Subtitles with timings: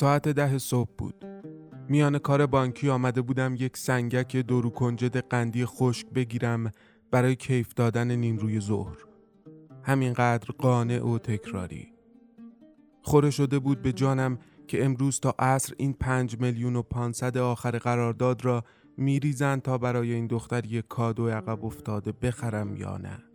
[0.00, 1.24] ساعت ده صبح بود.
[1.88, 6.72] میان کار بانکی آمده بودم یک سنگک درو کنجد قندی خشک بگیرم
[7.10, 8.96] برای کیف دادن نیم روی ظهر.
[9.82, 11.92] همینقدر قانع و تکراری.
[13.02, 17.78] خوره شده بود به جانم که امروز تا عصر این پنج میلیون و پانصد آخر
[17.78, 18.64] قرارداد را
[18.96, 23.29] میریزند تا برای این دختر یک کادو عقب افتاده بخرم یا نه.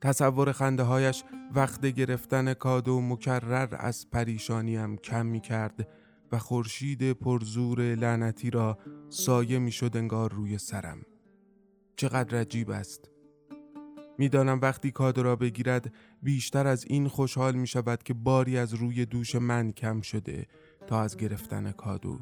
[0.00, 5.88] تصور خنده هایش وقت گرفتن کادو مکرر از پریشانیم کم می کرد
[6.32, 11.02] و خورشید پرزور لعنتی را سایه می شد انگار روی سرم.
[11.96, 13.10] چقدر عجیب است.
[14.18, 19.06] می‌دانم وقتی کادو را بگیرد بیشتر از این خوشحال می شود که باری از روی
[19.06, 20.46] دوش من کم شده
[20.86, 22.18] تا از گرفتن کادو.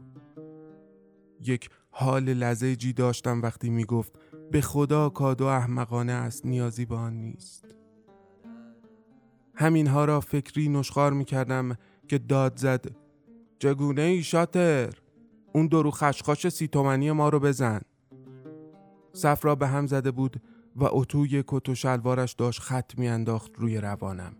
[1.40, 4.12] یک حال لزجی داشتم وقتی می گفت
[4.50, 7.64] به خدا کادو احمقانه است نیازی به آن نیست.
[9.54, 11.76] همینها را فکری نشخار می کردم
[12.08, 12.86] که داد زد
[13.58, 14.92] چگونه ای شاتر؟
[15.52, 17.80] اون درو خشخاش سی تومنی ما رو بزن.
[19.12, 20.42] صف را به هم زده بود
[20.76, 24.36] و اتوی کت و شلوارش داشت خط میانداخت روی روانم.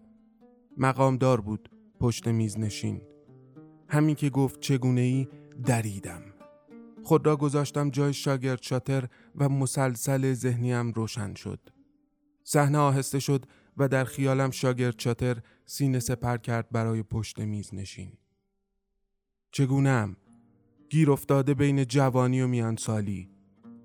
[0.76, 1.70] مقام دار بود
[2.00, 3.00] پشت میز نشین.
[3.88, 5.28] همین که گفت چگونه ای
[5.64, 6.35] دریدم.
[7.06, 11.60] خود را گذاشتم جای شاگرد شاتر و مسلسل ذهنیم روشن شد.
[12.44, 13.46] صحنه آهسته شد
[13.76, 15.36] و در خیالم شاگرد شاتر
[15.66, 18.12] سینه سپر کرد برای پشت میز نشین.
[19.50, 20.16] چگونم؟
[20.90, 23.30] گیر افتاده بین جوانی و میان سالی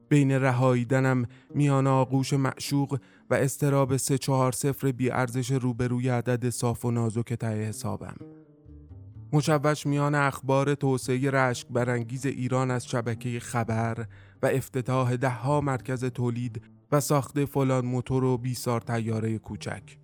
[0.10, 3.00] بین رهاییدنم میان آغوش معشوق
[3.30, 8.16] و استراب سه چهار صفر بی ارزش روبروی عدد صاف و نازک ته حسابم.
[9.34, 14.06] مشوش میان اخبار توسعه رشک برانگیز ایران از شبکه خبر
[14.42, 16.62] و افتتاح دهها مرکز تولید
[16.92, 19.98] و ساخت فلان موتور و بیسار تیاره کوچک.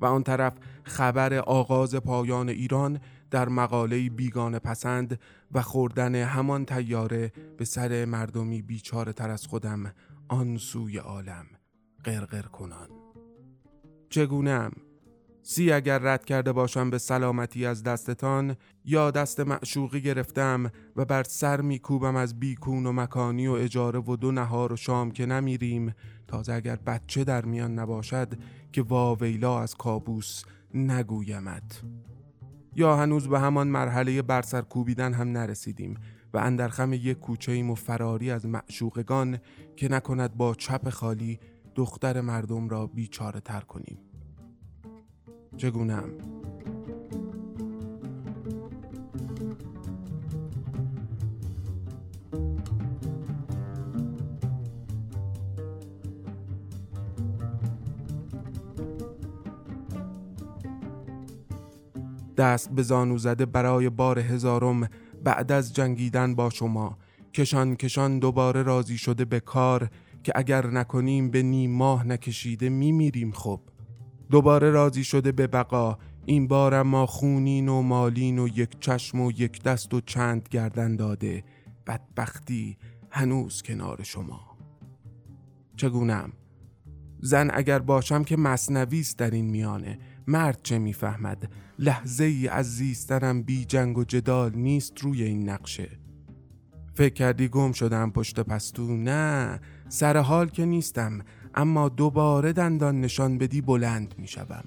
[0.00, 0.52] و آن طرف
[0.84, 3.00] خبر آغاز پایان ایران
[3.30, 5.20] در مقاله بیگان پسند
[5.52, 9.92] و خوردن همان تیاره به سر مردمی بیچاره تر از خودم
[10.28, 11.46] آن سوی عالم
[12.04, 12.88] قرقر کنان.
[14.10, 14.72] چگونم؟
[15.48, 21.22] سی اگر رد کرده باشم به سلامتی از دستتان یا دست معشوقی گرفتم و بر
[21.22, 25.94] سر میکوبم از بیکون و مکانی و اجاره و دو نهار و شام که نمیریم
[26.28, 28.28] تازه اگر بچه در میان نباشد
[28.72, 30.42] که واویلا از کابوس
[30.74, 31.74] نگویمد
[32.76, 35.94] یا هنوز به همان مرحله برسر کوبیدن هم نرسیدیم
[36.34, 39.38] و اندرخم یک کوچه ایم و فراری از معشوقگان
[39.76, 41.38] که نکند با چپ خالی
[41.74, 44.05] دختر مردم را بیچاره تر کنیم.
[45.56, 46.04] چگونم؟
[62.36, 64.88] دست به زانو زده برای بار هزارم
[65.24, 66.98] بعد از جنگیدن با شما.
[67.34, 69.90] کشان کشان دوباره راضی شده به کار
[70.22, 73.60] که اگر نکنیم به نیم ماه نکشیده میمیریم خب.
[74.30, 75.98] دوباره راضی شده به بقا.
[76.26, 80.96] این بار ما خونین و مالین و یک چشم و یک دست و چند گردن
[80.96, 81.44] داده.
[81.86, 82.76] بدبختی
[83.10, 84.56] هنوز کنار شما.
[85.76, 86.32] چگونم؟
[87.20, 89.98] زن اگر باشم که مصنویست در این میانه.
[90.26, 95.88] مرد چه می‌فهمد؟ لحظه ای از زیستنم بی جنگ و جدال نیست روی این نقشه.
[96.94, 101.20] فکر کردی گم شدم پشت پستو؟ نه سر حال که نیستم.
[101.56, 104.64] اما دوباره دندان نشان بدی بلند می‌شوم.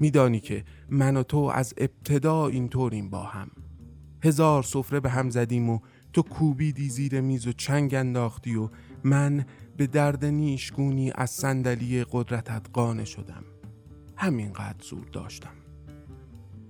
[0.00, 3.50] میدانی که من و تو از ابتدا اینطوریم با هم.
[4.24, 5.78] هزار سفره به هم زدیم و
[6.12, 8.68] تو کوبیدی زیر میز و چنگ انداختی و
[9.04, 9.44] من
[9.76, 13.44] به درد نیشگونی از صندلی قدرتت قانه شدم.
[14.16, 15.54] همینقدر زور داشتم.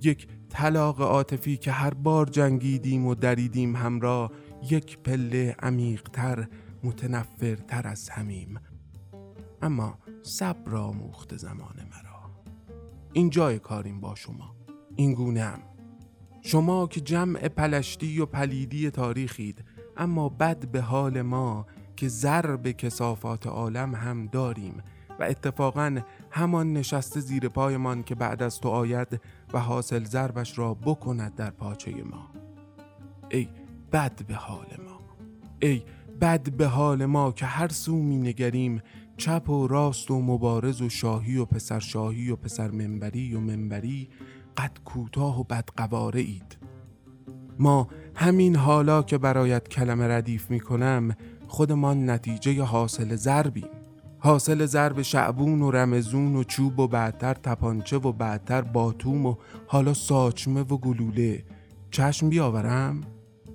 [0.03, 4.33] یک طلاق عاطفی که هر بار جنگیدیم و دریدیم همراه
[4.71, 6.49] یک پله عمیقتر
[6.85, 8.61] متنفرتر از همیم.
[9.63, 12.31] اما صبر آموخت زمان مرا.
[13.13, 14.57] این جای کاریم با شما.
[14.97, 15.53] این گونه
[16.43, 19.65] شما که جمع پلشتی و پلیدی تاریخید
[19.97, 21.67] اما بد به حال ما
[21.97, 24.83] که ضرب کسافات عالم هم داریم
[25.21, 29.21] و اتفاقا همان نشسته زیر پایمان که بعد از تو آید
[29.53, 32.31] و حاصل ضربش را بکند در پاچه ما.
[33.31, 33.49] ای
[33.93, 35.01] بد به حال ما.
[35.61, 35.83] ای
[36.21, 38.83] بد به حال ما که هر سو می نگریم
[39.21, 44.09] چپ و راست و مبارز و شاهی و پسر شاهی و پسر منبری و منبری
[44.57, 46.57] قد کوتاه و بدقواره اید.
[47.59, 51.17] ما همین حالا که برایت کلمه ردیف می کنم
[51.49, 53.69] خودمان نتیجه حاصل ضربیم.
[54.19, 59.35] حاصل ضرب شعبون و رمزون و چوب و بعدتر تپانچه و بعدتر باتوم و
[59.67, 61.45] حالا ساچمه و گلوله.
[61.91, 63.01] چشم بیاورم؟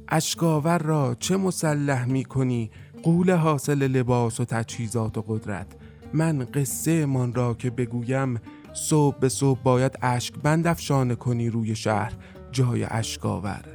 [0.09, 2.71] اشکاور را چه مسلح می کنی
[3.05, 5.67] قول حاصل لباس و تجهیزات و قدرت.
[6.13, 8.39] من قصه من را که بگویم
[8.73, 12.13] صبح به صبح باید اشک بند افشانه کنی روی شهر
[12.51, 13.65] جای اشکاور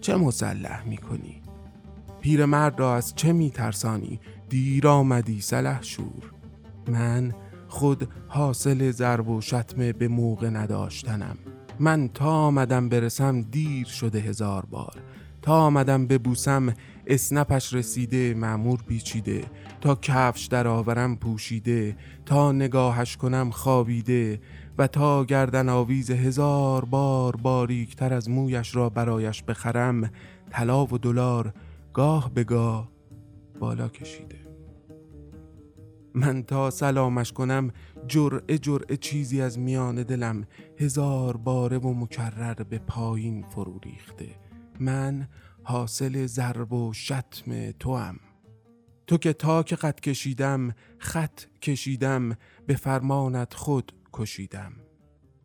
[0.00, 1.42] چه مسلح می کنی؟
[2.20, 6.32] پیرمرد را از چه می ترسانی؟ دیر آمدی سلح شور.
[6.88, 7.32] من
[7.68, 11.36] خود حاصل ضرب و شتمه به موقع نداشتنم.
[11.80, 15.02] من تا آمدم برسم دیر شده هزار بار.
[15.42, 16.74] تا آمدم ببوسم
[17.06, 19.44] اسنپش رسیده معمور بیچیده
[19.80, 21.96] تا کفش در آورم پوشیده
[22.26, 24.40] تا نگاهش کنم خوابیده.
[24.78, 30.10] و تا گردن آویز هزار بار باریکتر از مویش را برایش بخرم
[30.50, 31.54] طلا و دلار
[31.92, 32.92] گاه به گاه
[33.60, 34.38] بالا کشیده.
[36.14, 37.70] من تا سلامش کنم
[38.08, 40.44] جرعه جرعه چیزی از میان دلم
[40.78, 44.28] هزار باره و مکرر به پایین فرو ریخته.
[44.80, 45.28] من
[45.62, 48.20] حاصل ضرب و شتم توام.
[49.06, 52.36] تو که تاک قد کشیدم خط کشیدم
[52.66, 54.72] به فرمانت خود کشیدم.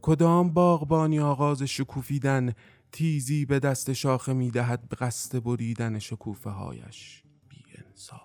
[0.02, 2.54] کدام باغبانی آغاز شکوفیدن
[2.92, 8.22] تیزی به دست شاخه می‌دهد به قصد بریدن شکوفه هایش بی انصاف.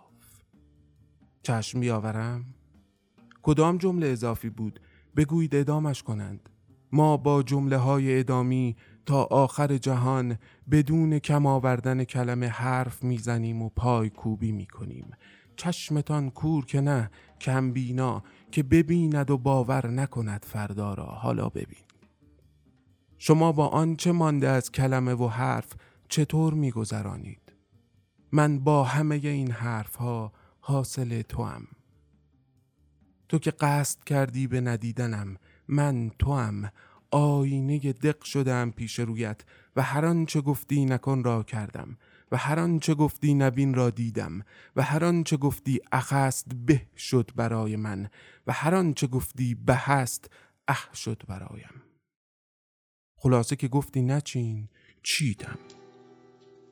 [1.43, 2.55] چشم بیاورم.
[3.43, 4.81] کدام جمله اضافی بود؟
[5.17, 6.49] بگویید ادامش کنند.
[6.93, 8.77] ما با جمله های ادامی
[9.07, 10.39] تا آخر جهان
[10.71, 15.11] بدون کم آوردن کلمه حرف می‌زنیم و پای کوبی می‌کنیم.
[15.57, 17.11] چشمتان کور که نه
[17.41, 21.07] کم بینا که ببیند و باور نکند فردا را.
[21.07, 21.85] حالا ببین.
[23.19, 25.73] شما با آنچه مانده از کلمه و حرف
[26.09, 27.53] چطور میگذرانید؟
[28.33, 31.67] من با همه این حرف ها حاصل تو هم.
[33.29, 35.37] تو که قصد کردی به ندیدنم
[35.69, 36.71] من تو هم
[37.13, 39.41] آینه دق شدم پیش رویت
[39.77, 41.99] و هر آنچه گفتی نکن را کردم
[42.33, 44.45] و هر آنچه گفتی نبین را دیدم
[44.77, 48.11] و هر آنچه گفتی اخست به شد برای من
[48.47, 50.31] و هر آنچه گفتی به هست
[50.69, 51.83] اخ شد برایم.
[53.17, 54.69] خلاصه که گفتی نچین
[55.03, 55.59] چیدم؟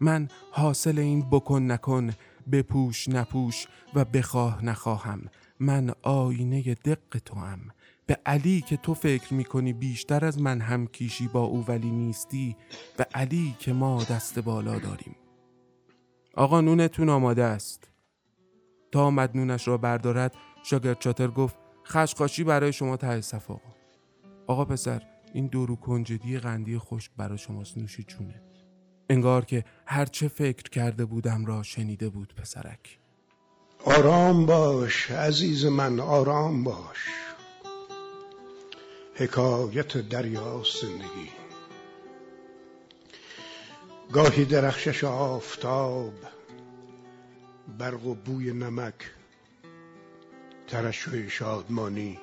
[0.01, 2.11] من حاصل این بکن نکن
[2.53, 5.29] بپوش نپوش و بخواه نخواهم.
[5.61, 7.61] من آینه دق تو هم
[8.11, 12.57] به علی که تو فکر می‌کنی بیشتر از من هم کیشی با او ولی نیستی
[12.97, 15.17] به علی که ما دست بالا داریم.
[16.35, 17.91] آقا نونتون آماده است.
[18.93, 23.61] تا آمد نونش را بردارد شاگرد چاتر گفت خشقاشی برای شما ته آقا.
[24.47, 25.03] آقا پسر
[25.34, 28.43] این دورو کنجدی قندی خشک برای شماست نوش جونه.
[29.11, 32.99] انگار که هرچه فکر کرده بودم را شنیده بود پسرک.
[33.84, 37.08] آرام باش عزیز من آرام باش.
[39.20, 41.31] حکایت دریا زندگی.
[44.12, 46.15] گاهی درخشش آفتاب
[47.79, 48.94] برق و بوی نمک
[50.69, 52.19] ترشح شادمانی.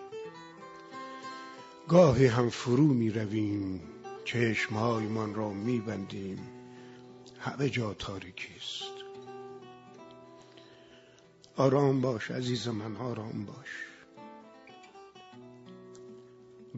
[1.88, 3.82] گاهی هم فرو می رویم
[4.26, 6.40] چشمهایمان را می بندیم
[7.40, 9.04] همه جا تاریکی است.
[11.58, 13.87] آرام باش عزیز من آرام باش.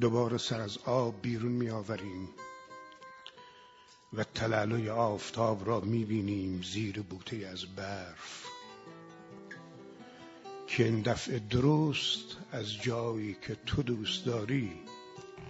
[0.01, 2.29] دوباره سر از آب بیرون می آوریم
[4.13, 8.45] و تلالوی آفتاب را می بینیم زیر بوته از برف
[10.67, 14.71] که این دفعه درست از جایی که تو دوست داری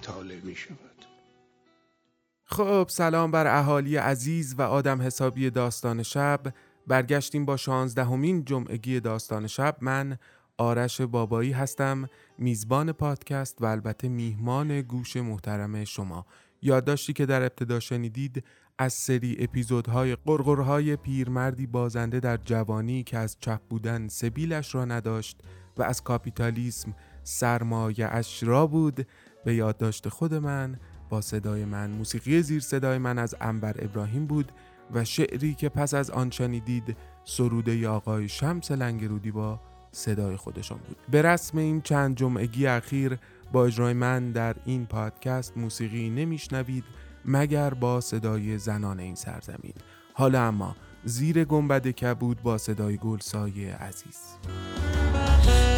[0.02, 1.06] طالع می شود
[2.46, 6.42] خب سلام بر اهالی عزیز و آدم حسابی داستان شب.
[6.88, 9.78] برگشتیم با شانزدهمین جمعگی داستان شب.
[9.82, 10.18] من
[10.60, 16.26] آرش بابایی هستم میزبان پادکست و البته میهمان گوش محترم شما.
[16.62, 18.44] یادداشتی که در ابتدا شنیدید
[18.78, 25.42] از سری اپیزودهای قرقرهای پیرمردی بازنده در جوانی که از چپ بودن سبیلش را نداشت
[25.78, 29.08] و از کاپیتالیسم سرمایه اش را بود
[29.46, 34.52] به یادداشت خود من با صدای من موسیقی زیر صدای من از انبر ابراهیم بود
[34.94, 39.60] و شعری که پس از آن شنیدید سروده آقای شمس لنگرودی با
[39.92, 40.98] صدای خودشان بود.
[41.12, 43.18] به رسم این چند جمعگی اخیر
[43.52, 46.84] با اجرای من در این پادکست موسیقی نمیشنوید
[47.26, 49.74] مگر با صدای زنان این سرزمین.
[50.14, 54.20] حالا اما زیر گنبد کبود با صدای گلسای عزیز.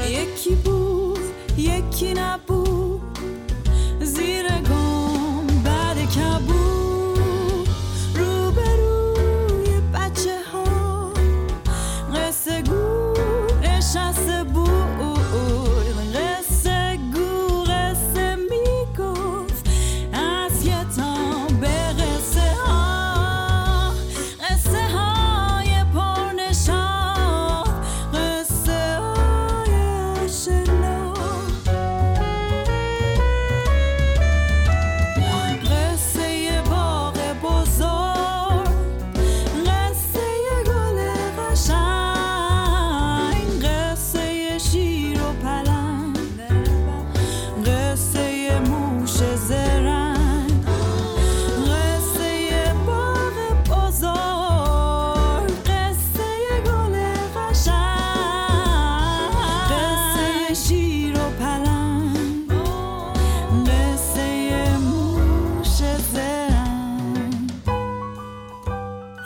[0.10, 1.20] یکی بود
[1.58, 3.20] یکی نبود.
[4.01, 4.40] زیر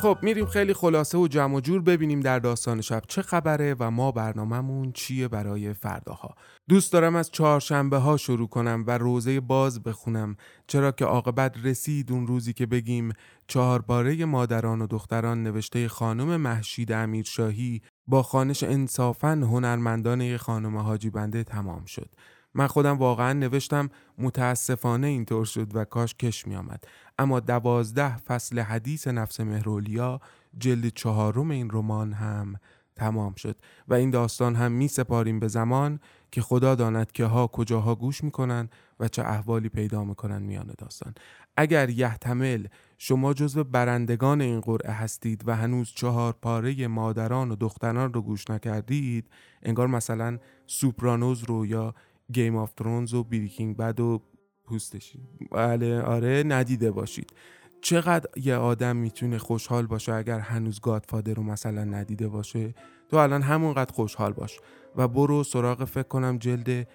[0.05, 3.91] خب میریم خیلی خلاصه و جمع و جور ببینیم در داستان شب چه خبره و
[3.91, 6.35] ما برنامهمون چیه برای فرداها.
[6.69, 10.35] دوست دارم از چهارشنبه ها شروع کنم و روزه باز بخونم.
[10.67, 13.13] چرا که عاقبت رسید اون روزی که بگیم
[13.47, 21.43] چهارباره مادران و دختران نوشته خانم محشید امیرشاهی با خانش انصافا هنرمندان خانم حاجی بنده
[21.43, 22.09] تمام شد.
[22.55, 26.83] من خودم واقعا نوشتم متاسفانه اینطور شد و کاش کش می آمد.
[27.19, 30.19] اما دوازده فصل حدیث نفس مهرولیا
[30.57, 32.55] جلد چهارم این رمان هم
[32.95, 33.55] تمام شد
[33.87, 35.99] و این داستان هم می سپاریم به زمان
[36.31, 38.69] که خدا داند که ها کجاها گوش می‌کنن
[38.99, 41.15] و چه احوالی پیدا می‌کنن میان داستان
[41.57, 48.13] اگر یحتمل شما جزو برندگان این قرعه هستید و هنوز چهار پاره مادران و دختران
[48.13, 49.29] رو گوش نکردید
[49.63, 51.95] انگار مثلا سوپرانوز رو یا
[52.33, 54.21] Game of Thrones و Breaking Bad و
[54.63, 55.19] پوستشی
[55.51, 57.33] بله آره ندیده باشید.
[57.81, 62.75] چقدر یه آدم می‌تونه خوشحال باشه اگر هنوز Godfather رو مثلا ندیده باشه؟
[63.09, 64.59] تو الان همونقدر خوشحال باش
[64.95, 66.87] و برو سراغ فکر کنم جلد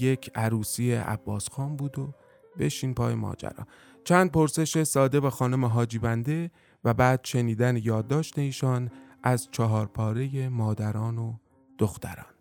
[0.00, 2.14] یک عروسی عباس خان بود و
[2.58, 3.66] بشین پای ماجرا.
[4.04, 6.50] چند پرسش ساده به خانم حاجی‌بنده
[6.84, 8.90] و بعد شنیدن یادداشت ایشان
[9.22, 11.34] از چهار پاره مادران و
[11.78, 12.37] دختران.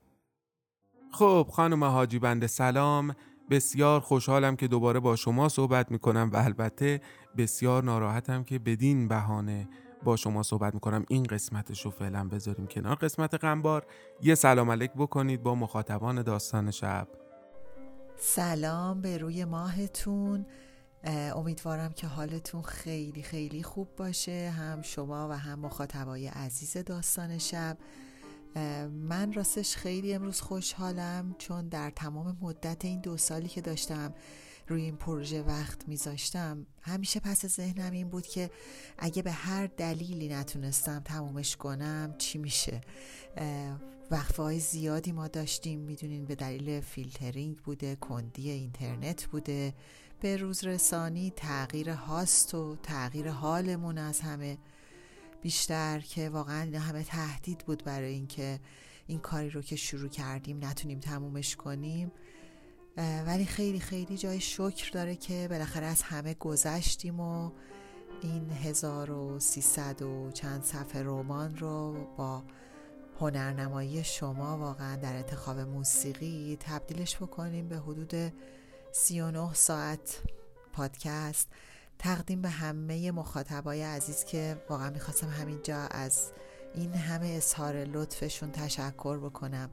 [1.12, 3.16] خب خانم حاجی بنده سلام.
[3.50, 7.02] بسیار خوشحالم که دوباره با شما صحبت می‌کنم و البته
[7.38, 9.70] بسیار ناراحتم که بدین بهانه
[10.04, 11.06] با شما صحبت می‌کنم.
[11.10, 12.96] این قسمتش رو فعلا بذاریم کنار.
[12.96, 13.86] قسمت غمبار.
[14.22, 17.08] یه سلام علیک بکنید با مخاطبان داستان شب.
[18.18, 20.46] سلام به روی ماهتون.
[21.36, 24.54] امیدوارم که حالتون خیلی خیلی خوب باشه.
[24.58, 27.78] هم شما و هم مخاطبای عزیز داستان شب.
[28.88, 34.14] من راستش خیلی امروز خوشحالم چون در تمام مدت این دو سالی که داشتم
[34.68, 38.50] روی این پروژه وقت میذاشتم همیشه پس ذهنم این بود که
[38.98, 42.82] اگه به هر دلیلی نتونستم تمومش کنم چی میشه؟
[44.12, 49.74] وقفه های زیادی ما داشتیم می‌دونین به دلیل فیلترینگ بوده کندی اینترنت بوده
[50.20, 54.58] به روز رسانی تغییر هاست و تغییر حالمون از همه.
[55.41, 58.60] بیشتر که واقعا اینا همه تهدید بود برای اینکه
[59.08, 62.12] این کاری رو که شروع کردیم نتونیم تمومش کنیم.
[63.25, 67.51] ولی خیلی خیلی جای شکر داره که بالاخره از همه گذشتیم و
[68.22, 72.44] این 1300 و چند صفحه رمان رو با
[73.20, 78.34] هنرنمایی شما واقعا در انتخاب موسیقی تبدیلش بکنیم به حدود
[78.91, 80.22] 39 ساعت
[80.74, 81.48] پادکست.
[82.00, 86.32] تقدیم به همه مخاطبای عزیز که واقعا می‌خواستم همینجا از
[86.75, 89.70] این همه اظهار لطفشون تشکر بکنم.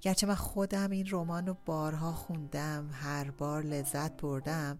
[0.00, 4.78] گرچه من خودم این رمان رو بارها خوندم هر بار لذت بردم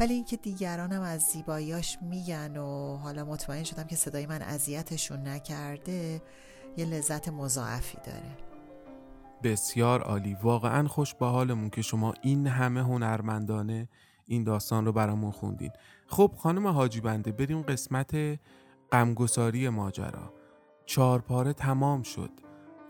[0.00, 6.22] ولی اینکه دیگرانم از زیباییاش میگن و حالا مطمئن شدم که صدای من اذیتشون نکرده
[6.76, 8.36] یه لذت مضاعفی داره.
[9.42, 10.36] بسیار عالی.
[10.42, 13.88] واقعا خوش به حالمون که شما این همه هنرمندانه
[14.26, 15.70] این داستان رو برامون خوندین.
[16.06, 18.38] خب خانم حاجی بنده بریم قسمت
[18.92, 20.32] غمگساری ماجرا.
[20.86, 22.30] چهار پاره تمام شد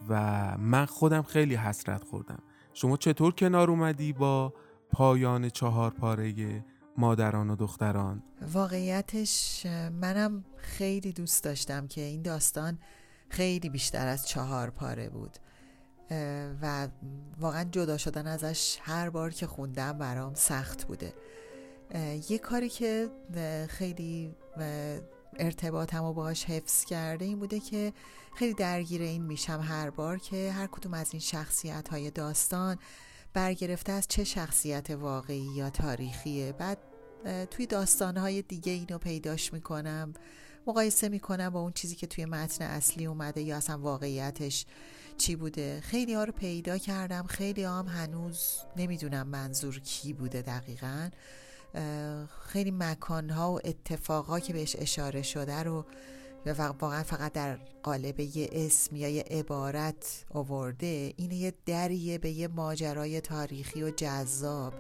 [0.08, 2.42] و من خودم خیلی حسرت خوردم.
[2.72, 4.54] شما چطور کنار اومدی با
[4.90, 6.64] پایان چهار پاره
[6.96, 9.66] مادران و دختران؟ واقعیتش
[10.00, 12.78] منم خیلی دوست داشتم که این داستان
[13.28, 15.36] خیلی بیشتر از چهار پاره بود
[16.62, 16.88] و
[17.40, 21.14] واقعا جدا شدن ازش هر بار که خوندم برام سخت بوده.
[22.28, 23.10] یه کاری که
[23.68, 24.34] خیلی
[25.38, 27.92] ارتباطم و باهاش حفظ کرده این بوده که
[28.34, 32.78] خیلی درگیر این میشم هر بار که هر کدوم از این شخصیت های داستان
[33.32, 36.52] برگرفته از چه شخصیت واقعی یا تاریخیه.
[36.52, 36.78] بعد
[37.50, 40.12] توی داستانهای دیگه اینو پیداش می‌کنم
[40.66, 44.66] مقایسه می‌کنم با اون چیزی که توی متن اصلی اومده یا اصلا واقعیتش
[45.18, 45.80] چی بوده.
[45.80, 51.10] خیلی ها رو پیدا کردم خیلی هم هنوز نمی‌دونم منظور کی بوده دقیقا.
[52.40, 55.84] خیلی مکانها و اتفاقها که بهش اشاره شده رو
[56.80, 62.48] واقعا فقط در قالب یه اسم یا یه عبارت آورده این یه دریه به یه
[62.48, 64.74] ماجرای تاریخی و جذاب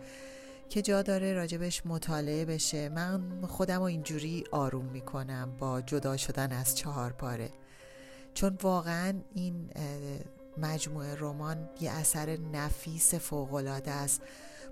[0.68, 2.88] که جا داره راجبش مطالعه بشه.
[2.88, 7.50] من خودم رو اینجوری آروم می‌کنم با جدا شدن از چهار پاره.
[8.34, 9.70] چون واقعا این
[10.58, 14.22] مجموعه رمان یه اثر نفیس فوقالعاده است.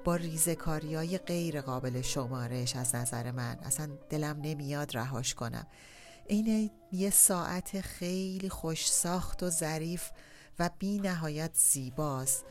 [0.04, 3.58] با ریزکاری های غیر قابل شمارش از نظر من.
[3.62, 5.66] اصلا دلم نمیاد رهاش کنم.
[6.26, 10.10] این یه ساعت خیلی خوش ساخت و ظریف
[10.58, 12.44] و بی نهایت زیباست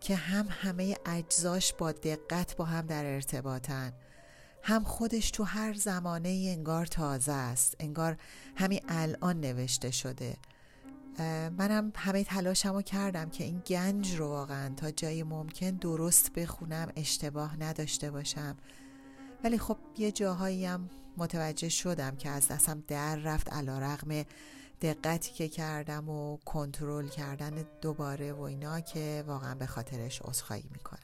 [0.00, 3.92] که هم همه اجزاش با دقت با هم در ارتباطن.
[4.62, 8.16] هم خودش تو هر زمانه انگار تازه است انگار
[8.56, 10.36] همین الان نوشته شده.
[11.58, 16.92] منم همه تلاشم رو کردم که این گنج رو واقعا تا جای ممکن درست بخونم
[16.96, 18.56] اشتباه نداشته باشم.
[19.44, 24.22] ولی خب یه جاهایی هم متوجه شدم که از دستم در رفت علا رقم
[24.80, 30.98] دقتی که کردم و کنترل کردن دوباره و اینا که واقعا به خاطرش عذرخواهی می‌کنم.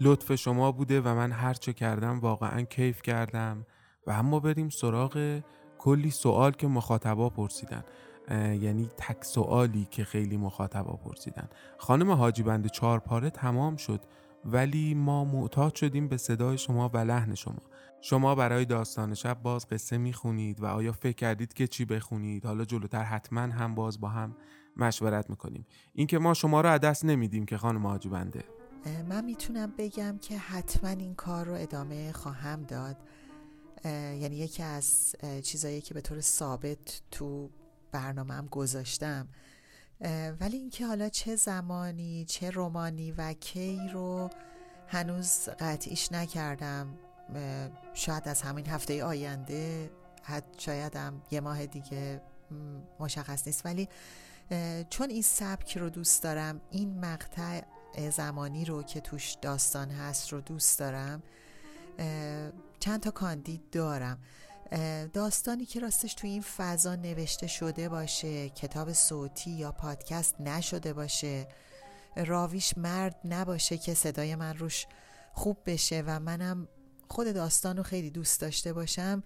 [0.00, 3.66] لطف شما بوده و من هرچه کردم واقعا کیف کردم.
[4.06, 5.42] و اما بریم سراغ
[5.78, 7.84] کلی سوال که مخاطبا پرسیدن.
[8.30, 11.48] یعنی تک سوالی که خیلی مخاطبا پرسیدن.
[11.78, 14.00] خانم حاجی بند چهار پاره تمام شد
[14.44, 17.62] ولی ما معتاد شدیم به صدای شما و لحن شما.
[18.00, 22.64] شما برای داستان شب باز قصه می‌خونید و آیا فکر کردید که چی بخونید؟ حالا
[22.64, 24.36] جلوتر حتما هم باز با هم
[24.76, 25.66] مشورت می‌کنیم.
[25.94, 28.44] اینکه ما شما رو دست نمیدیم که خانم حاجی بنده
[29.08, 32.96] من می‌تونم بگم که حتما این کار رو ادامه خواهم داد.
[33.84, 37.50] یعنی یکی از چیزایی که به طور ثابت تو
[37.96, 39.28] برنامهم گذاشتم.
[40.40, 44.30] ولی اینکه حالا چه زمانی چه رومانی و کی رو
[44.88, 46.98] هنوز قطعیش نکردم.
[47.94, 49.90] شاید از همین هفته آینده
[50.22, 52.20] حد شایدم یه ماه دیگه
[53.00, 53.66] مشخص نیست.
[53.66, 53.88] ولی
[54.90, 57.60] چون این سبک رو دوست دارم این مقطع
[58.10, 61.22] زمانی رو که توش داستان هست رو دوست دارم
[62.80, 64.18] چند تا کاندید دارم.
[65.12, 71.48] داستانی که راستش توی این فضا نوشته شده باشه کتاب صوتی یا پادکست نشده باشه
[72.16, 74.86] راویش مرد نباشه که صدای من روش
[75.32, 76.68] خوب بشه و منم
[77.08, 79.22] خود داستان رو خیلی دوست داشته باشم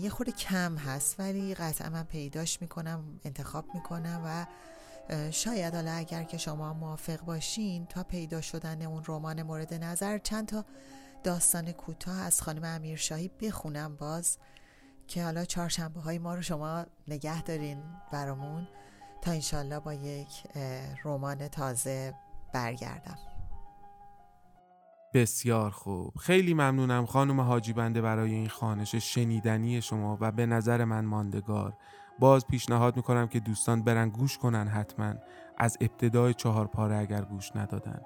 [0.00, 4.46] یه خورده کم هست ولی قطعا من پیداش می‌کنم انتخاب می‌کنم و
[5.30, 10.48] شاید حالا اگر که شما موافق باشین تا پیدا شدن اون رمان مورد نظر چند
[10.48, 10.64] تا
[11.24, 14.38] داستان کوتاه از خانم امیرشاهی بخونم باز
[15.06, 18.68] که حالا چهارشنبه های ما رو شما نگه دارین برامون
[19.22, 20.28] تا انشالله با یک
[21.04, 22.14] رمان تازه
[22.54, 23.18] برگردم.
[25.14, 26.14] بسیار خوب.
[26.16, 31.76] خیلی ممنونم خانم حاجی بنده برای این خانش شنیدنی شما و به نظر من ماندگار.
[32.18, 35.14] باز پیشنهاد می‌کنم که دوستان برن گوش کنن حتما
[35.58, 38.00] از ابتدای چهار پاره اگر گوش ندادن.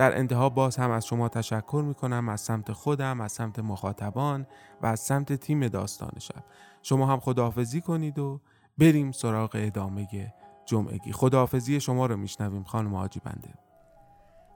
[0.00, 4.46] در انتها باز هم از شما تشکر می‌کنم از سمت خودم از سمت مخاطبان
[4.82, 6.44] و از سمت تیم داستان شب.
[6.82, 8.40] شما هم خداحافظی کنید و
[8.78, 10.32] بریم سراغ ادامه
[10.66, 11.12] جمعگی.
[11.12, 13.54] خداحافظی شما رو میشنویم خانم حاجی بنده.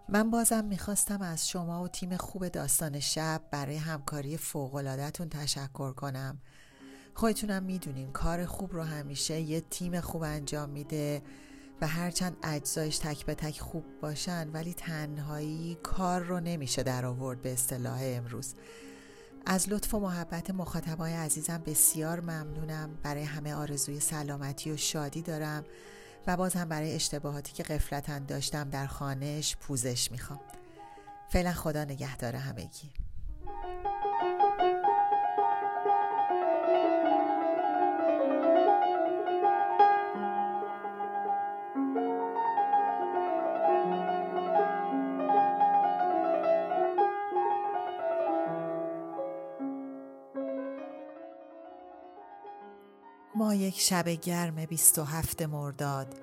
[0.09, 6.39] من بازم می‌خواستم از شما و تیم خوب داستان شب برای همکاری فوقلادتون تشکر کنم.
[7.15, 11.23] خودتونم می‌دونین کار خوب رو همیشه یه تیم خوب انجام میده.
[11.87, 17.53] هرچند اجزایش تک به تک خوب باشن ولی تنهایی کار رو نمیشه در آورد به
[17.53, 18.55] اصطلاح امروز.
[19.47, 22.99] از لطف و محبت مخاطبای عزیزم بسیار ممنونم.
[23.03, 25.65] برای همه آرزوی سلامتی و شادی دارم
[26.27, 30.41] و باز هم برای اشتباهاتی که قفلتا داشتم در خانهش پوزش می‌خوام.
[31.29, 32.91] فعلا خدا نگهدار همگی.
[53.65, 56.15] یک شب گرم 27 مرداد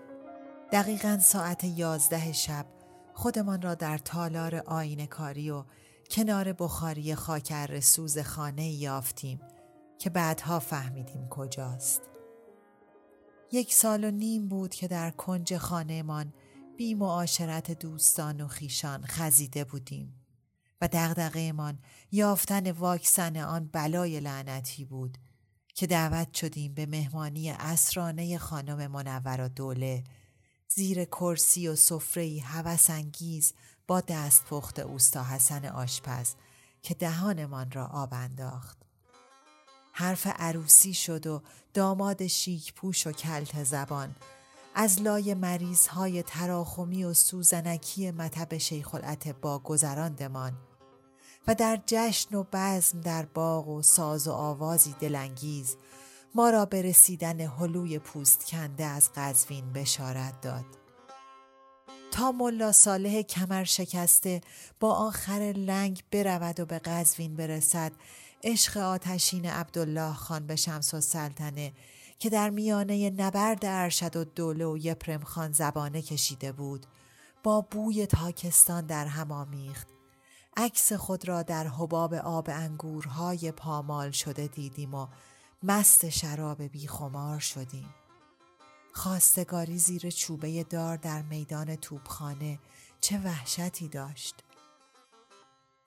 [0.71, 2.65] دقیقا ساعت یازده شب
[3.13, 5.63] خودمان را در تالار آین کاری و
[6.11, 9.41] کنار بخاری خاکر سوز خانه یافتیم
[9.99, 12.01] که بعدها فهمیدیم کجاست.
[13.51, 16.33] یک سال و نیم بود که در کنج خانهمان
[16.77, 20.15] بی معاشرت دوستان و خیشان خزیده بودیم
[20.81, 21.79] و دغدغهمان
[22.11, 25.17] یافتن واکسن آن بلای لعنتی بود
[25.73, 30.03] که دعوت شدیم به مهمانی اسرانه خانم منور و دوله
[30.67, 33.53] زیر کرسی و سفره‌ای هوسانگیز
[33.87, 36.33] با دست پخت اوستا حسن آشپز
[36.81, 38.77] که دهانمان را آب انداخت.
[39.93, 41.41] حرف عروسی شد و
[41.73, 44.15] داماد شیک پوش و کلت زبان
[44.75, 48.95] از لای مریض های تراخمی و سوزنکی مطب شیخ
[49.41, 50.53] با گذراندمان
[51.47, 55.75] و در جشن و بزم در باغ و ساز و آوازی دلانگیز
[56.35, 60.65] ما را به رسیدن هلوی پوست کنده از قزوین بشارت داد.
[62.11, 64.41] تا ملا صالح کمر شکسته
[64.79, 67.91] با آخر لنگ برود و به قزوین برسد
[68.43, 71.73] عشق آتشین عبدالله خان به شمس و سلطنه
[72.19, 76.85] که در میانه نبرد ارشد و دوله و یپرم خان زبانه کشیده بود
[77.43, 79.87] با بوی تاکستان در هم آمیخت
[80.57, 85.07] عکس خود را در حباب آب انگورهای پامال شده دیدیم و
[85.63, 87.93] مست شراب بیخمار شدیم.
[88.93, 92.59] خواستگاری زیر چوبه دار در میدان توپخانه
[93.01, 94.43] چه وحشتی داشت.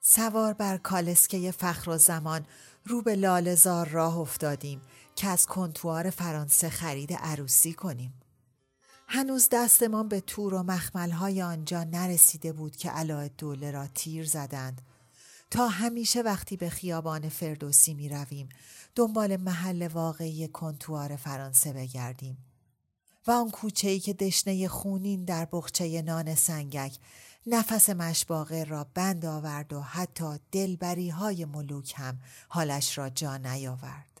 [0.01, 2.45] سوار بر کالسکه فخر و زمان
[2.85, 4.81] رو به لالزار راه افتادیم
[5.15, 8.24] که از کنتوار فرانسه خرید عروسی کنیم.
[9.07, 14.81] هنوز دستمان به تور و مخملهای آنجا نرسیده بود که علای دوله را تیر زدند
[15.51, 18.49] تا همیشه وقتی به خیابان فردوسی می رویم
[18.95, 22.37] دنبال محل واقعی کنتوار فرانسه بگردیم
[23.27, 26.97] و آن کوچه ای که دشنه خونین در بخچه نان سنگک
[27.47, 34.14] نفس مشباقه را بند آورد و حتی دلبری های ملوک هم حالش را جا نیاورد.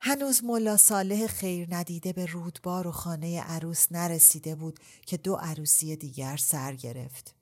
[0.00, 5.96] هنوز ملا صالح خیر ندیده به رودبار و خانه عروس نرسیده بود که دو عروسی
[5.96, 7.34] دیگر سر گرفت.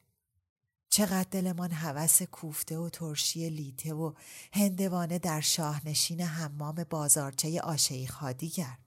[0.91, 4.13] چقدر دلمان هوس کوفته و ترشی لیته و
[4.53, 8.87] هندوانه در شاهنشین حمام بازارچه آشیخ خادی کرد.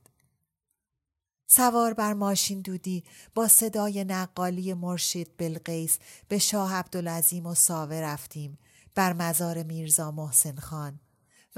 [1.47, 3.03] سوار بر ماشین دودی
[3.35, 8.57] با صدای نقالی مرشید بلقیس به شاه عبدالعظیم و ساوه رفتیم
[8.95, 10.99] بر مزار میرزا محسن خان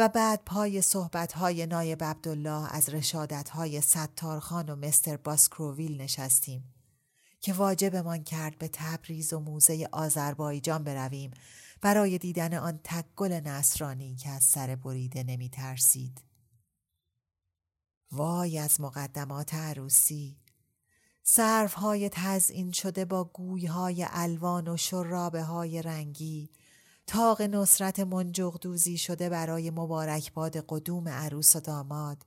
[0.01, 6.73] و بعد پای صحبتهای نایب عبدالله از رشادتهای ستارخان و مستر باسکروویل نشستیم
[7.39, 11.31] که واجبمان کرد به تبریز و موزه آذربایجان برویم
[11.81, 16.21] برای دیدن آن تکگل نصرانی که از سر بریده نمی ترسید.
[18.11, 20.37] وای از مقدمات عروسی
[21.23, 26.49] صرف های تزئین شده با گوی های الوان و شرابه های رنگی
[27.11, 32.25] تاق نصرت منجق دوزی شده برای مبارکباد قدوم عروس و داماد.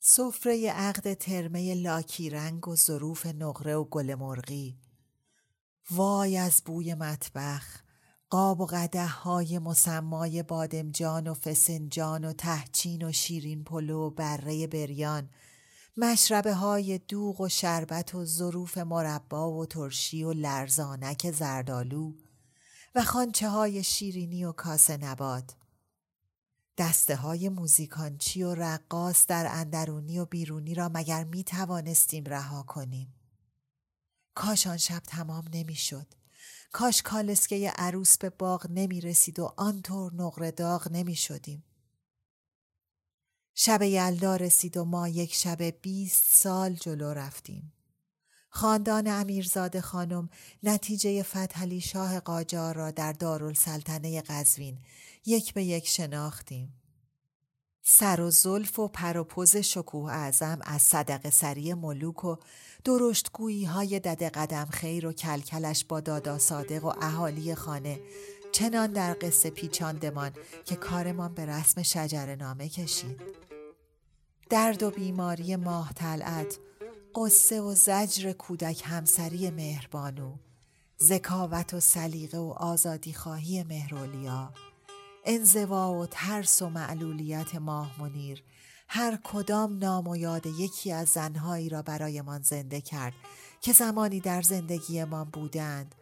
[0.00, 4.76] سفره عقد ترمه لاکی رنگ و ظروف نقره و گل مرغی.
[5.90, 7.82] وای از بوی مطبخ
[8.30, 14.66] قاب و قده های مسمای بادمجان و فسنجان و تهچین و شیرین پلو و بره
[14.66, 15.30] بریان
[15.96, 22.12] مشربه های دوغ و شربت و ظروف مربا و ترشی و لرزانک زردالو
[22.94, 25.54] و خانچه های شیرینی و کاسه نبات
[26.78, 33.14] دسته های موزیکانچی و رقاص در اندرونی و بیرونی را مگر می توانستیم رها کنیم
[34.34, 36.06] کاش آن شب تمام نمی شد
[36.72, 41.64] کاش کالسکه عروس به باغ نمی رسید و آنطور نقره داغ نمی شدیم.
[43.54, 47.72] شب یلدا رسید و ما یک شب بیست سال جلو رفتیم.
[48.54, 50.28] خاندان امیرزاده خانم
[50.62, 54.78] نتیجه فتحلی شاه قاجار را در دارالسلطنه قزوین
[55.26, 56.72] یک به یک شناختیم.
[57.82, 62.36] سر و زلف و پر و پوز شکوه اعظم از صدق سری ملوک و
[62.84, 68.00] درشتگویی های دد قدم خیر و کلکلش با دادا صادق و اهالی خانه
[68.52, 70.32] چنان در قصه پیچاندمان
[70.64, 73.20] که کارمان به رسم شجر نامه کشید.
[74.50, 76.58] درد و بیماری ماه طلعت،
[77.14, 80.34] قصه و زجر کودک همسری مهربانو،
[81.02, 84.52] ذکاوت و سلیقه و آزادی خواهی مهرولیا،
[85.24, 88.42] انزوا و ترس و معلولیت ماه منیر
[88.88, 93.14] هر کدام نام و یاد یکی از زنهایی را برایمان زنده کرد
[93.60, 95.94] که زمانی در زندگیمان بودند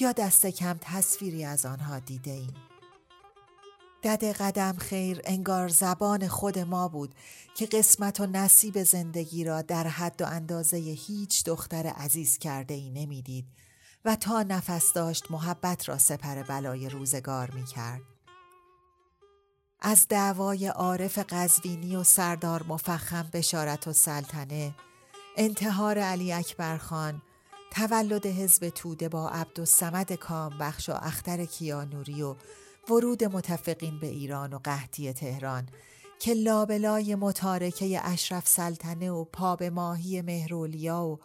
[0.00, 2.67] یا دست کم تصویری از آنها دیده ایم.
[4.02, 7.14] دد قدم خیر انگار زبان خود ما بود
[7.54, 12.90] که قسمت و نصیب زندگی را در حد و اندازه هیچ دختر عزیز کرده ای
[12.90, 13.46] نمی‌دید
[14.04, 18.00] و تا نفس داشت محبت را سپر بلای روزگار می کرد.
[19.80, 24.74] از دعوای عارف قزوینی و سردار مفخم بشارت و سلطنه
[25.36, 27.22] انتحار علی اکبر خان
[27.70, 32.36] تولد حزب توده با عبدالسمد کامبخش و اختر کیانوری و
[32.90, 35.68] ورود متفقین به ایران و قحطی تهران
[36.18, 41.18] که لابلای متارکه اشرف سلطنه و پاب ماهی مهرولیا و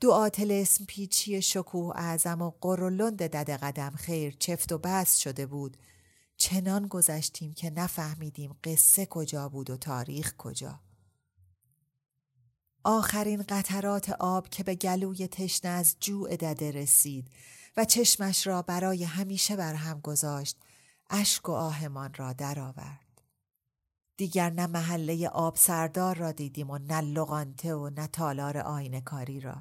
[0.00, 5.76] دعاتل اسم پیچی شکوه اعظم و قرولند دد قدم خیر چفت و بست شده بود
[6.36, 10.80] چنان گذشتیم که نفهمیدیم قصه کجا بود و تاریخ کجا.
[12.84, 17.30] آخرین قطرات آب که به گلوی تشنه از جوع دده رسید
[17.76, 20.56] و چشمش را برای همیشه بر هم گذاشت
[21.10, 23.22] اشک و آهمان را درآورد.
[24.16, 29.40] دیگر نه محله آب سردار را دیدیم و نه لغانته و نه تالار آینه کاری
[29.40, 29.56] را.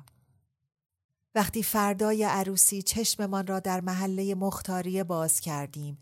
[1.36, 5.98] وقتی فردای عروسی چشممان را در محله مختاریه باز کردیم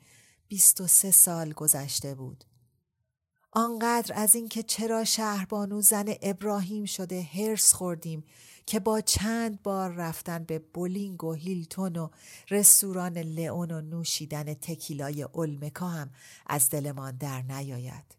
[0.47, 2.43] بیست و سه سال گذشته بود.
[3.51, 8.23] آنقدر از اینکه چرا شهربانو زن ابراهیم شده هرس خوردیم
[8.71, 12.09] که با چند بار رفتن به بولینگ و هیلتون و
[12.49, 16.09] رستوران لئون و نوشیدن تکیلای اولمکا هم
[16.47, 18.15] از دلمان در نیاید.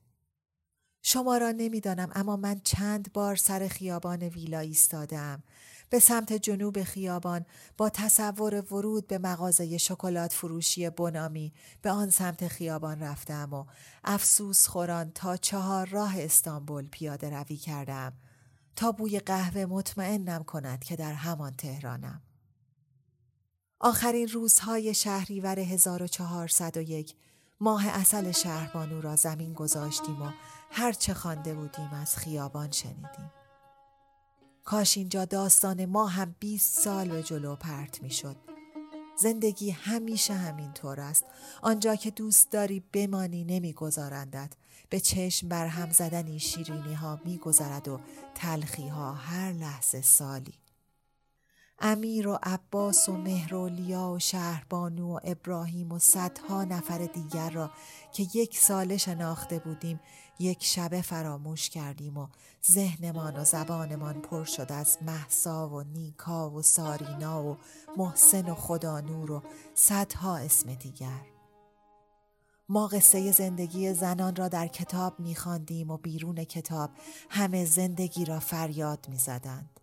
[1.03, 5.43] شما را نمی‌دانم اما من چند بار سر خیابان ویلا ایستادم
[5.91, 12.49] به سمت جنوب خیابان با تصور ورود به مغازه شکلات فروشی بنامی به آن سمت
[12.49, 13.65] خیابان رفتم و
[14.05, 18.12] افسوس خوران تا چهار راه استانبول پیاده روی کردم
[18.77, 22.23] تا بوی قهوه مطمئنم کند که در همان تهرانم.
[23.81, 27.15] آخرین روزهای شهریور 1401
[27.61, 30.31] ماه اصل شهربانو را زمین گذاشتیم و
[30.71, 33.33] هر چه خوانده بودیم از خیابان شنیدیم.
[34.65, 38.37] کاش اینجا داستان ما هم 20 سال به جلو پرت می شد.
[39.17, 41.25] زندگی همیشه همین طور است.
[41.63, 44.53] آنجا که دوست داری بمانی نمیگذارندت.
[44.93, 48.01] به چشم بر هم زدنی شیرینی ها می گذرد و
[48.35, 50.55] تلخی ها هر لحظه سالی.
[51.79, 57.71] امیر و عباس و مهرولیا و شهربانو و ابراهیم و صدها نفر دیگر را
[58.13, 60.01] که یک ساله شناخته بودیم
[60.39, 62.29] یک شبه فراموش کردیم و
[62.73, 67.59] ذهنمان و زبانمان پر شد از محسا و نیکا و سارینا و
[67.97, 69.43] محسن و خدا نور و
[69.75, 71.32] صدها اسم دیگر
[72.73, 76.91] ما قصه زندگی زنان را در کتاب میخواندیم و بیرون کتاب
[77.31, 79.81] همه زندگی را فریاد می‌زدند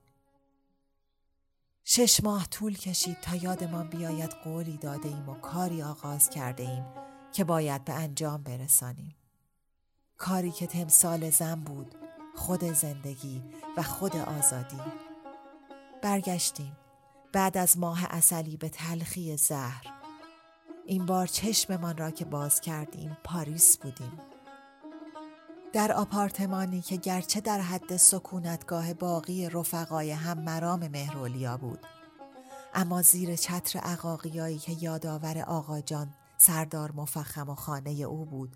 [1.83, 6.85] شش ماه طول کشید تا یادمان بیاید قولی داده ایم و کاری آغاز کرده ایم
[7.31, 9.15] که باید به انجام برسانیم.
[10.17, 11.95] کاری که تمثال زن بود،
[12.35, 13.43] خود زندگی
[13.77, 14.81] و خود آزادی.
[16.01, 16.77] برگشتیم
[17.33, 19.98] بعد از ماه اصلی به تلخی زهر.
[20.89, 24.11] این بار چشممان را که باز کردیم پاریس بودیم.
[25.73, 31.79] در آپارتمانی که گرچه در حد سکونتگاه باقی رفقای هم مرام مهرولیا بود
[32.73, 38.55] اما زیر چتر عقاقیایی که یادآور آقا جان سردار مفخم و خانه او بود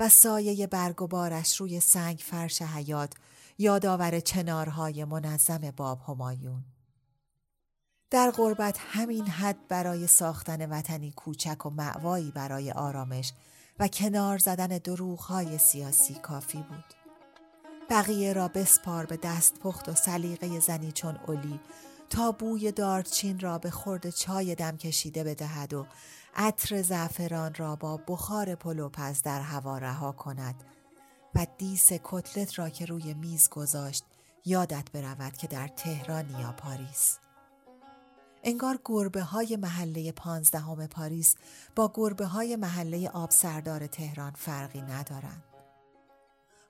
[0.00, 3.12] و سایه برگ و بارش روی سنگ فرش حیات
[3.58, 6.64] یادآور چنارهای منظم باب همایون
[8.10, 13.32] در غربت همین حد برای ساختن وطنی کوچک و معوایی برای آرامش
[13.78, 14.78] و کنار زدن
[15.28, 16.84] های سیاسی کافی بود.
[17.90, 21.60] بقیه را بسپار به دست پخت و سلیقه زنی چون اولی
[22.10, 25.86] تا بوی دارچین را به خورد چای دم کشیده بدهد و
[26.34, 30.64] عطر زعفران را با بخار پلوپز در هوا رها کند
[31.34, 34.04] و دیس کتلت را که روی میز گذاشت
[34.44, 37.18] یادت برود که در تهران یا پاریس
[38.42, 41.36] انگار گربه های محله پانزدهم پاریس
[41.76, 45.44] با گربه های محله آب سردار تهران فرقی ندارند.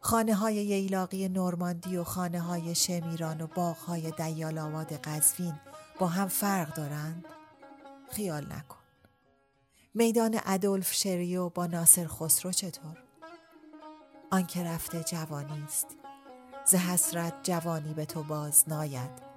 [0.01, 5.55] خانه های ییلاقی نورماندی و خانه های شمیران و باغ های دیال آباد قزوین
[5.99, 7.25] با هم فرق دارند؟
[8.11, 8.77] خیال نکن.
[9.95, 12.97] میدان ادولف شریو با ناصر خسرو چطور؟
[14.31, 15.87] آنکه رفته جوانی است.
[16.65, 19.30] ز حسرت جوانی به تو باز ناید.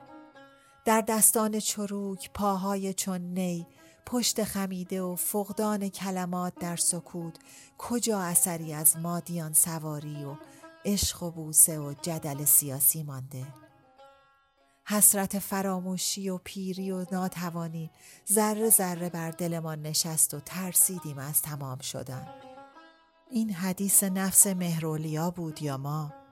[0.86, 3.68] در دستان چروک پاهای چون نی
[4.06, 7.36] پشت خمیده و فقدان کلمات در سکوت
[7.78, 10.36] کجا اثری از مادیان سواری و
[10.86, 13.48] عشق و بوسه و جدل سیاسی مانده؟
[14.86, 17.92] حسرت فراموشی و پیری و ناتوانی
[18.32, 22.28] ذره ذره بر دلمان نشست و ترسیدیم از تمام شدن.
[23.32, 26.23] این حدیث نفس مهرولیا بود یا ما؟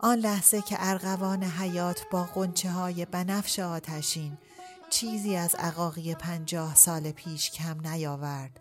[0.00, 4.38] آن لحظه که ارغوان حیات با قنچه های بنفش آتشین
[4.90, 8.60] چیزی از عقاقی پنجاه سال پیش کم نیاورد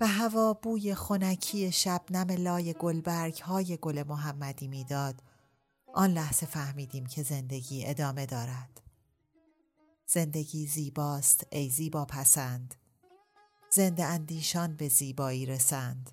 [0.00, 5.22] و هوا بوی خنکی شبنم لای گلبرگ های گل محمدی می‌داد.
[5.94, 8.80] آن لحظه فهمیدیم که زندگی ادامه دارد.
[10.06, 12.74] زندگی زیباست ای زیبا پسند.
[13.70, 16.10] زنده اندیشان به زیبایی رسند.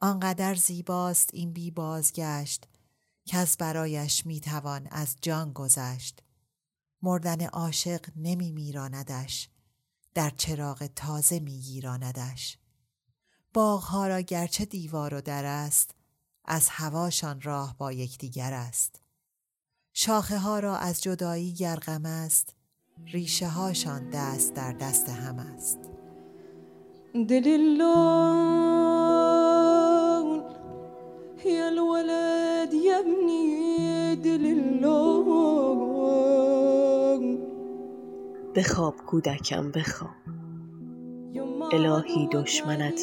[0.00, 2.66] آنقدر زیباست این بی بازگشت
[3.34, 6.22] از برایش می‌توان از جان گذشت.
[7.02, 9.48] مردن عاشق نمی میراندش
[10.14, 12.58] در چراغ تازه میگیراندش.
[13.54, 15.94] باغها را گرچه دیوار و در است
[16.44, 19.00] از هواشان راه با یکدیگر است.
[19.92, 22.54] شاخه ها را از جدایی گرغم است
[23.06, 25.78] ریشه هاشان دست در دست هم است.
[27.28, 27.76] دل
[31.46, 34.46] يا الولد يا ابني دل
[38.56, 40.10] بخواب کودکم بخواب
[41.72, 43.00] الهی دشمنت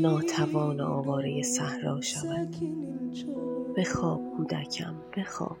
[0.00, 2.56] ناتوان آواره صحرا شود.
[3.76, 5.56] بخواب کودکم بخواب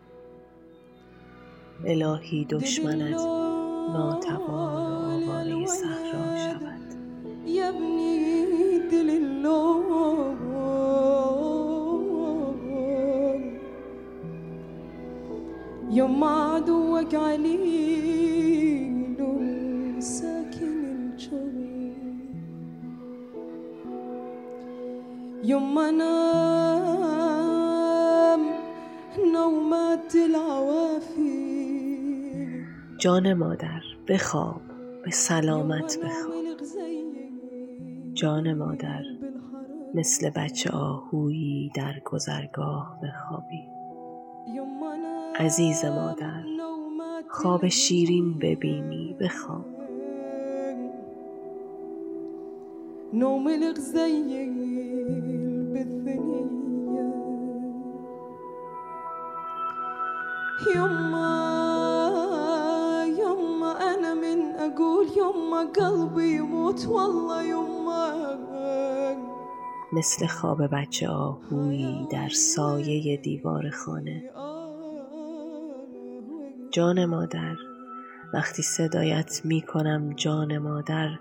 [1.84, 3.20] الهی دشمنت
[3.94, 6.88] ناتوان آواره صحرا شود.
[7.46, 10.47] يبني دل اللوم
[15.98, 18.58] يوم عدوك عليل
[19.98, 21.48] ساكن الجو
[25.44, 27.20] يوم ما نام
[29.32, 31.38] نومات العوافي
[33.00, 34.60] جان مادر بخواب
[35.04, 36.38] به سلامت بخواب.
[38.14, 39.04] جان مادر
[39.94, 43.77] مثل بچه آهویی در گذرگاه بخوابی.
[45.38, 46.42] عزیز مادر
[47.28, 49.64] خواب شیرین ببینی بخواب.
[53.12, 54.52] نوم الغزيل
[55.72, 56.48] بالثنية
[60.76, 61.34] يما
[63.18, 67.77] يما أنا من أقول يما قلبي يموت والله يما
[69.92, 74.30] مثل خواب بچه آهویی در سایه دیوار خانه
[76.70, 77.56] جان مادر
[78.34, 81.18] وقتی صدایت می کنم جان مادر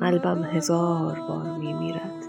[0.00, 2.24] قلبم هزار بار می میرد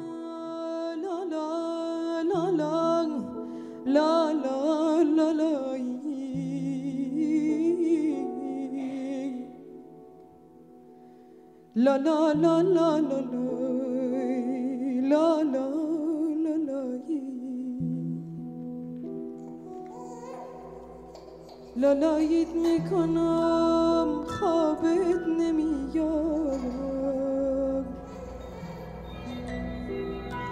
[11.75, 13.68] لا لا لا لا لا
[15.09, 15.69] لا لا
[16.43, 16.55] لا
[21.75, 26.65] لالایت می‌کنم خوابت نمیارم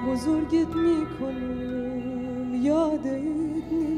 [0.08, 3.96] بزرگت می‌کنم یادت نمیارم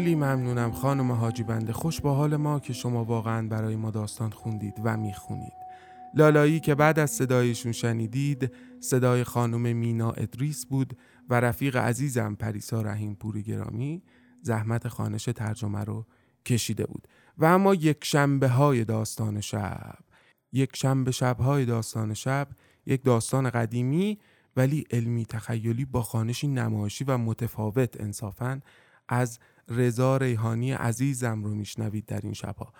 [0.00, 1.72] خیلی ممنونم خانم حاجی بنده.
[1.72, 5.52] خوش با حال ما که شما واقعا برای ما داستان خوندید و می‌خونید.
[6.14, 10.98] لالایی که بعد از صدایشون شنیدید صدای خانم مینا ادریس بود
[11.28, 14.02] و رفیق عزیزم پریسا رحیم پوری گرامی
[14.42, 16.06] زحمت خانش ترجمه رو
[16.46, 17.08] کشیده بود.
[17.38, 19.98] و اما یک شنبه های داستان شب.
[20.52, 22.48] یک شنبه شبهای داستان شب
[22.86, 24.18] یک داستان قدیمی
[24.56, 28.60] ولی علمی تخیلی با خانشی نمایشی و متفاوت انصافاً
[29.10, 29.38] از
[29.70, 32.72] رضا ریحانی عزیزم رو میشنوید در این شبها.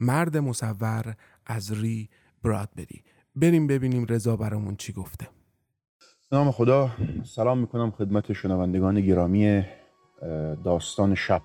[0.00, 1.14] مرد مصور
[1.46, 2.10] از ری
[2.42, 3.04] برادبری.
[3.36, 5.28] بریم ببینیم رضا برامون چی گفته.
[6.30, 6.90] به نام خدا.
[7.24, 9.64] سلام می‌کنم خدمت شنوندگان گرامی
[10.64, 11.42] داستان شب.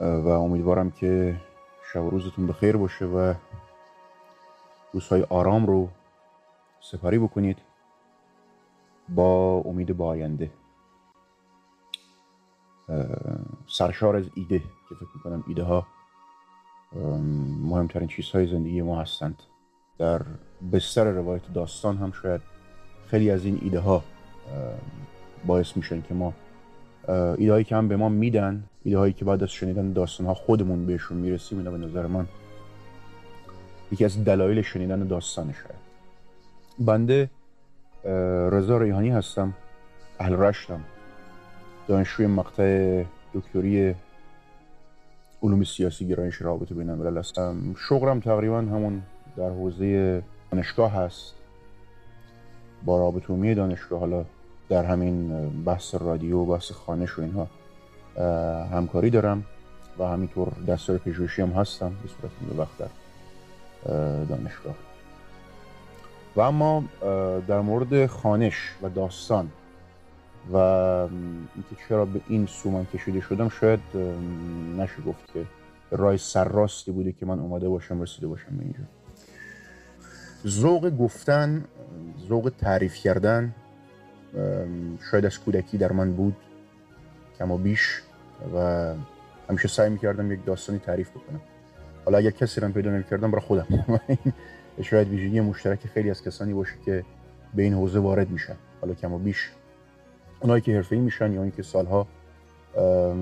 [0.00, 1.40] و امیدوارم که
[1.92, 3.34] شب و روزتون بخیر باشه و
[4.92, 5.88] روزهای آرام رو
[6.80, 7.58] سپاری بکنید
[9.08, 10.50] با امید با آینده.
[13.66, 15.86] سرشار از ایده که فکر می‌کنم ایده ها
[17.62, 19.42] مهمترین چیزهای زندگی ما هستند.
[19.98, 20.22] در
[20.72, 22.40] بستر روایت داستان هم شاید
[23.06, 24.04] خیلی از این ایده ها
[25.46, 26.34] باعث میشن که ما
[27.08, 30.34] ایده هایی که هم به ما میدن ایده هایی که بعد از شنیدن داستان ها
[30.34, 32.26] خودمون بهشون می‌رسیم اینا به نظر من
[33.92, 35.82] یکی از دلایل شنیدن داستان شاید.
[36.78, 37.30] بنده
[38.52, 39.54] رضا ریحانی هستم.
[40.18, 40.80] اهل رشتم.
[41.92, 43.94] دانشجوی مقطع دکتری
[45.42, 47.74] علوم سیاسی گرایش رابطه بین الملل هستم.
[47.88, 49.02] شغلم تقریبا همون
[49.36, 50.22] در حوزه
[50.52, 51.34] دانشگاه هست.
[52.84, 54.24] با رابطه عمومی دانشگاه حالا
[54.68, 57.46] در همین بحث رادیو و بحث خانش و اینها
[58.66, 59.44] همکاری دارم
[59.98, 64.74] و همینطور دستور پژوهشی هم هستم به صورت به وقت در اه، دانشگاه.
[66.36, 66.84] و اما
[67.48, 69.50] در مورد خانش و داستان
[70.52, 73.80] و اینکه چرا به این سو من کشیده شدم شاید
[74.78, 75.44] نشه گفت که
[75.90, 78.80] رای سرراستی بوده که من اومده باشم رسیده باشم به اینجا.
[80.46, 81.64] ذوق گفتن
[82.28, 83.54] ذوق تعریف کردن
[85.10, 86.36] شاید از کودکی در من بود
[87.38, 88.02] کما بیش.
[88.54, 88.94] و
[89.48, 91.40] همیشه سعی می‌کردم یک داستانی تعریف بکنم.
[92.04, 93.66] حالا اگر کسی رو پیدا نمی‌کردم برای خودم.
[94.82, 97.04] شاید ویژگی مشترک خیلی از کسانی باشه که
[97.54, 98.56] به این حوزه وارد میشن.
[98.80, 99.50] حالا کما بیش
[100.42, 102.06] اونایی که حرفه‌ای میشن یا اینکه سالها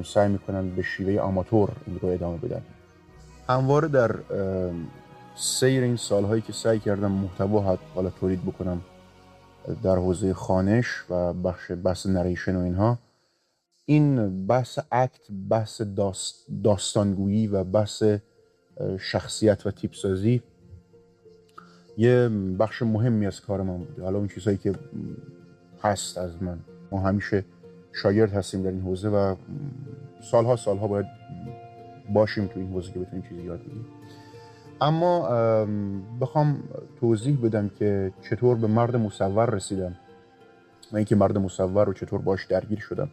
[0.04, 2.62] سعی می‌کنن به شیوه آماتور این رو ادامه بدن.
[3.48, 4.16] همواره در
[5.36, 8.80] سیر این سالهایی که سعی کردم محتوا حالا تولید بکنم
[9.82, 12.98] در حوزه خانش و بخش بحث نریشن و اینها
[13.86, 15.82] این بحث اکت بحث
[16.64, 18.02] داستانگویی و بحث
[18.98, 20.42] شخصیت و تیپ سازی
[21.96, 24.72] یه بخش مهمی از کار من بوده حالا اون چیزهایی که
[25.82, 26.58] هست از من.
[26.92, 27.44] ما همیشه
[27.92, 29.34] شاگرد هستیم در این حوزه و
[30.22, 31.06] سالها سالها باید
[32.14, 33.86] باشیم تو این حوزه که بتونیم چیزی یاد بگیریم.
[34.80, 35.28] اما
[36.20, 36.62] بخوام
[37.00, 39.96] توضیح بدم که چطور به مرد مصور رسیدم
[40.92, 43.10] و اینکه مرد مصور رو چطور باش درگیر شدم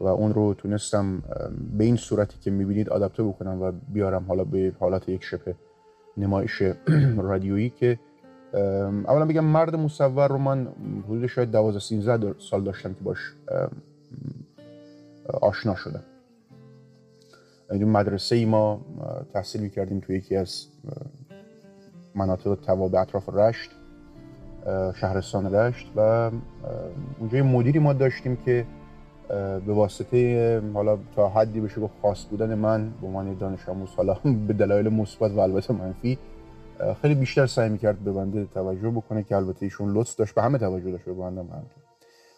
[0.00, 1.22] و اون رو تونستم
[1.78, 5.54] به این صورتی که می‌بینید آدپته بکنم و بیارم حالا به حالت یک شبه
[6.16, 6.62] نمایش
[7.16, 7.98] رادیویی که
[8.54, 10.68] اولا بگم مرد مصور رو من
[11.04, 13.18] حدود شاید 12 13 سال داشتم که باش
[15.42, 16.02] آشنا شدم.
[17.70, 18.80] مدرسه ای ما
[19.32, 20.66] تحصیل می‌کردیم توی یکی از
[22.14, 23.70] مناطق توابع اطراف رشت
[24.94, 26.30] شهرستان رشت و
[27.18, 28.66] اونجا مدیری ما داشتیم که
[29.66, 34.14] به واسطه حالا تا حدی بشه گفت خاص بودن من به عنوان دانش آموز حالا
[34.48, 36.18] به دلایل مثبت و البته منفی
[37.02, 40.58] خیلی بیشتر سعی می‌کرد به بنده توجه بکنه که البته ایشون لطف داشت به همه
[40.58, 41.66] توجه داشت به بنده هم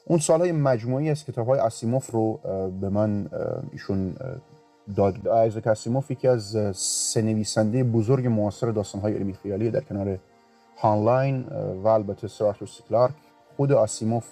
[0.07, 2.41] اون سالهای مجموعی از کتاب های اسیموف رو
[2.81, 3.29] به من
[3.73, 4.17] ایشون
[4.97, 5.29] داد.
[5.29, 10.19] ایزاک اسیموف یکی از سه نویسنده بزرگ معاصر داستان های علمی خیالی در کنار
[10.77, 11.45] هانلاین
[11.85, 13.15] و البته سراتور کلارک.
[13.57, 14.27] خود آسیموف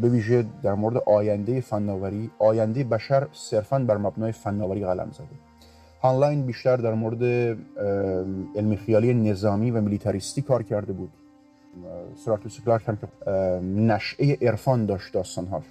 [0.00, 5.43] به ویژه در مورد آینده فناوری آینده بشر صرفا بر مبنای فناوری قلم زده.
[6.04, 7.22] هانلاین بیشتر در مورد
[8.56, 11.10] علمی خیالی نظامی و میلیتاریستی کار کرده بود.
[12.16, 13.06] سراتوس کلارک هم که
[13.64, 15.64] نشعه عرفان داشت داستانهاش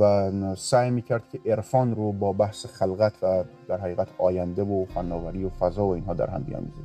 [0.00, 5.44] و سعی می‌کرد که عرفان رو با بحث خلقت و در حقیقت آینده و فناوری
[5.44, 6.80] و فضا و اینها در هم بیامیزه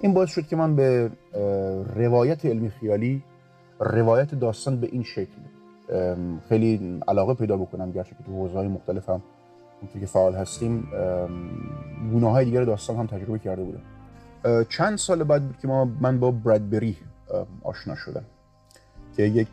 [0.00, 1.10] این باعث شد که من به
[1.96, 3.22] روایت علمی خیالی
[3.78, 5.40] روایت داستان به این شکل
[6.48, 8.68] خیلی علاقه پیدا بکنم گرچه که تو حوزه های
[9.82, 10.88] مختلف هم که فعال هستیم
[12.10, 13.82] گونه های دیگر داستان هم تجربه کرده بودم.
[14.68, 16.96] چند سال بعد بود که ما من با برادبری
[17.62, 18.24] آشنا شدم
[19.16, 19.48] که یک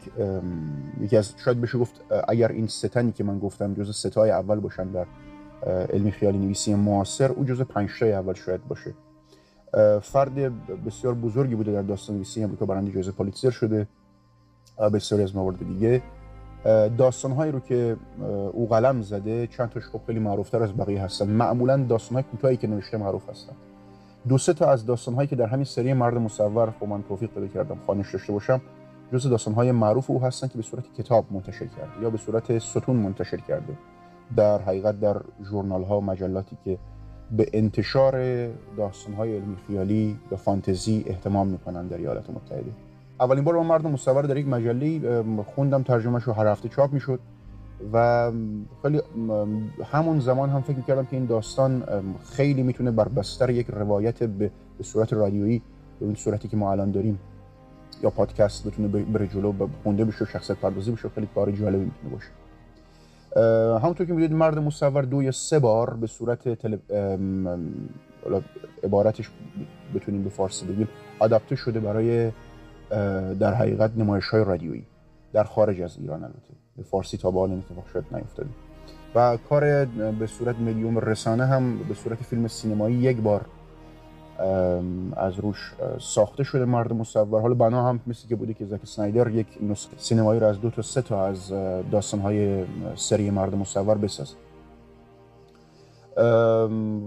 [1.01, 4.91] یکی از شاید بشه گفت اگر این ستنی که من گفتم جز ستای اول باشن
[4.91, 5.05] در
[5.65, 8.93] علمی خیالی نویسی معاصر او جز پنج اول شاید باشه.
[10.01, 10.35] فرد
[10.85, 13.87] بسیار بزرگی بوده در داستان نویسی امریکا برنده جایزه پولیتزر شده
[14.93, 16.01] بسیاری از موارد دیگه.
[16.97, 17.97] داستانهایی رو که
[18.53, 21.27] او قلم زده چند تاش خب خیلی معروفتر از بقیه هستن.
[21.27, 23.53] معمولا داستانهای کوتاهی که نوشته معروف هستن.
[24.27, 27.47] دو سه تا از داستانهایی که در همین سری مرد مصور خب من توفیق پیدا
[27.47, 28.61] کردم خانش داشته باشم
[29.13, 32.95] جز داستانهای معروف او هستن که به صورت کتاب منتشر کرده یا به صورت ستون
[32.95, 33.73] منتشر کرده.
[34.35, 36.77] در حقیقت در ژورنال ها و مجلاتی که
[37.31, 38.47] به انتشار
[38.77, 42.71] داستانهای علمی خیالی و فانتزی اهتمام می‌کنن در ایالات متحده.
[43.21, 47.19] اولین بار من مرد مصور در یک مجله خوندم ترجمهش رو هر هفته چاپ می‌شد
[47.93, 48.31] و
[48.81, 49.01] خیلی
[49.91, 51.83] همون زمان هم فکر کردم که این داستان
[52.31, 54.51] خیلی می‌تونه بر بستر یک روایت به
[54.81, 55.61] صورت رادیویی
[55.99, 57.19] به این صورتی که ما الان داریم
[58.03, 59.53] یا پادکست بتونه بره جلو
[59.83, 62.29] خونده بشه شخصیت پردازی بشه خیلی کار جالبی می‌تونه باشه.
[63.79, 66.77] همونطور که می‌دونید مرد مصور دو یا سه بار به صورت تل...
[68.83, 69.29] عبارتش
[69.95, 70.87] بتونیم به فارسی بگیم
[71.19, 72.31] آداپته شده برای
[73.39, 74.85] در حقیقت نمایش های رادیویی
[75.33, 76.53] در خارج از ایران البته.
[76.77, 78.49] به فارسی تا به حال این اتفاق شاید نیفتاده.
[79.15, 79.85] و کار
[80.19, 83.45] به صورت مدیوم رسانه هم به صورت فیلم سینمایی یک بار
[85.15, 87.41] از روش ساخته شده مرد مصور.
[87.41, 90.69] حالا بنا هم مثل که بوده که زک سنایدر یک نسخه سینمایی رو از دو
[90.69, 91.49] تا سه تا از
[91.91, 92.65] داستانهای
[92.95, 94.35] سری مرد مصور بسازه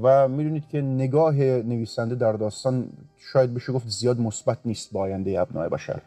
[0.03, 2.89] و می‌دونید که نگاه نویسنده در داستان
[3.19, 6.01] شاید بشه گفت زیاد مثبت نیست با آینده ابنای بشر.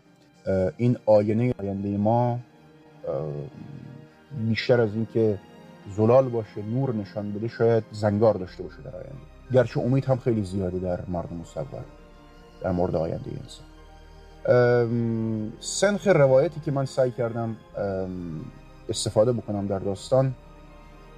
[0.77, 2.39] این آینه آینده ما
[4.47, 5.39] بیشتر از اینکه
[5.97, 9.25] زلال باشه نور نشان بده شاید زنگار داشته باشه در آینده.
[9.53, 11.65] گرچه امید هم خیلی زیاده در مرد مصور
[12.61, 13.65] در مورد آینده انسان
[15.59, 17.55] سنخ روایتی که من سعی کردم
[18.89, 20.35] استفاده بکنم در داستان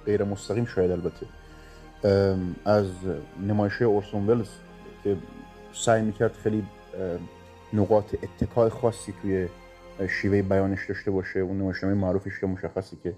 [0.06, 1.26] غیر مستقیم شاید البته
[2.64, 2.90] از
[3.46, 4.48] نمایشه اورسون ولز
[5.04, 5.16] که
[5.72, 6.64] سعی می‌کرد خیلی
[7.72, 9.48] نقاط اتکای خاصی توی
[10.08, 13.14] شیوه بیانش داشته باشه اون نمایشه معروفش که مشخصی که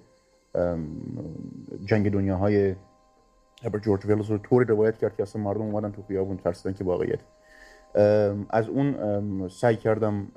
[1.85, 2.75] جنگ دنیاهای
[3.83, 7.21] جورج ولز رو طوری روایت کرد که اصلا مردم اومدن تو خیابون ترسیدن که واقعیت.
[8.51, 10.29] از اون سعی کردم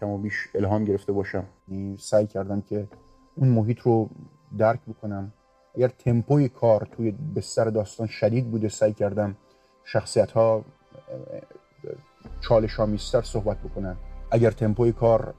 [0.00, 1.44] کم و بیش الهام گرفته باشم.
[1.68, 2.88] یعنی سعی کردم که
[3.34, 4.10] اون محیط رو
[4.58, 5.32] درک بکنم.
[5.74, 8.68] اگر تمپوی کار توی بستر داستان شدید بوده.
[8.68, 9.36] سعی کردم
[9.84, 10.64] شخصیت ها
[12.40, 13.96] چالش آمیزتر صحبت بکنن.
[14.30, 15.34] اگر تمپوی کار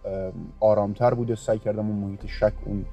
[0.60, 2.86] آرامتر بوده سعی کردم اون محیط شک اون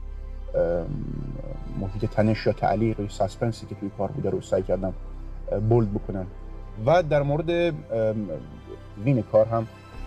[1.80, 4.94] محیط تنش یا تعلیق یا suspense ی که توی کار بوده رو سعی کردم
[5.68, 6.26] bold بکنم.
[6.86, 7.74] و در مورد
[9.04, 9.66] وین کار هم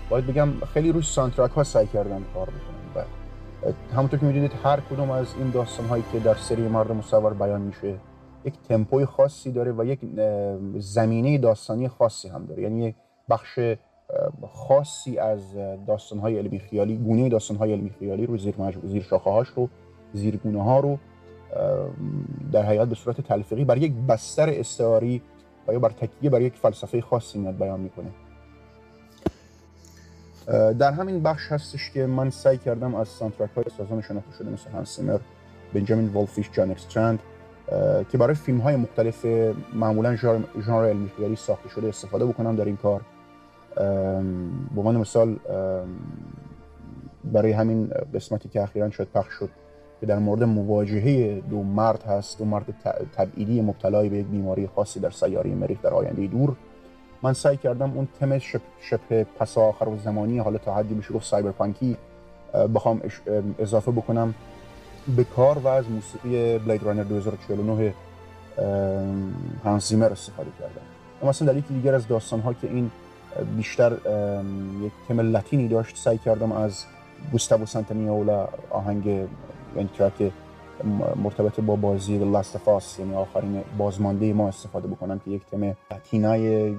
[0.09, 2.82] باید بگم خیلی روی soundtrack ها سعی کردم کار بکنم.
[3.95, 7.61] همونطور که می‌دونید هر کدوم از این داستان هایی که در سری مرد مصور بیان
[7.61, 7.95] میشه
[8.45, 9.99] یک تمپوی خاصی داره و یک
[10.77, 12.63] زمینه داستانی خاصی هم داره.
[12.63, 12.95] یعنی یک
[13.29, 13.59] بخش
[14.47, 15.55] خاصی از
[15.87, 19.69] داستان های علمی خیالی گونه داستان های علمی خیالی رو زیر, زیر شاخه هاش رو
[20.13, 20.97] زیرگونه ها رو
[22.51, 25.21] در حقیقت به صورت تلفیقی بر یک بستر استعاری
[25.67, 28.11] و یا بر تکیه بر یک فلسفه خاصی میاد بیان می‌کنه.
[30.79, 34.69] در همین بخش هستش که من سعی کردم از سانترک های سازان شناخته شده مثل
[34.69, 35.19] هانس سیمر
[35.73, 37.19] بنجامین والفیش جان اکسترند
[38.11, 39.25] که برای فیلم های مختلف
[39.73, 43.01] معمولا ژانر علمی ساخته شده استفاده بکنم در این کار.
[44.75, 45.39] به عنوان مثال
[47.23, 49.49] برای همین قسمتی که اخیرا شد پخش شد
[50.01, 52.65] که در مورد مواجهه دو مرد هست دو مرد
[53.17, 56.55] تبعیدی مبتلای به یک بیماری خاصی در سیاره مریخ در آینده دور.
[57.23, 58.39] من سعی کردم اون تم
[58.79, 61.97] شبه پس آخر و زمانی حالا تا حدی بشه گفت سایبرپانکی
[62.75, 63.01] بخوام
[63.59, 64.33] اضافه بکنم
[65.15, 67.93] به کار و از موسیقی بلید رانر 2049
[69.63, 71.29] هانس زیمر استفاده کردم.
[71.29, 72.91] مثلا در یکی دیگر از داستان ها که این
[73.57, 73.91] بیشتر
[74.81, 76.85] یک تم لاتینی داشت سعی کردم از
[77.31, 80.31] گوستاو سانتانیولا آهنگ یعنی ترک
[81.23, 86.75] مرتبط با بازی لاستفاس یعنی آخرین بازمانده ما استفاده بکنم که یک تم لاتینای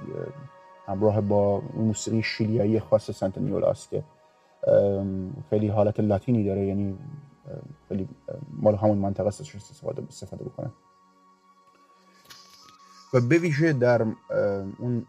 [0.87, 4.03] همراه با موسیقی شیلیایی خاص سانتانیولا است که
[5.49, 6.97] خیلی حالت لاتینی داره یعنی
[7.89, 8.07] خیلی
[8.53, 10.73] مال همون منطقه استفاده استفاده بکنم.
[13.13, 14.05] و به ویژه در
[14.79, 15.05] اون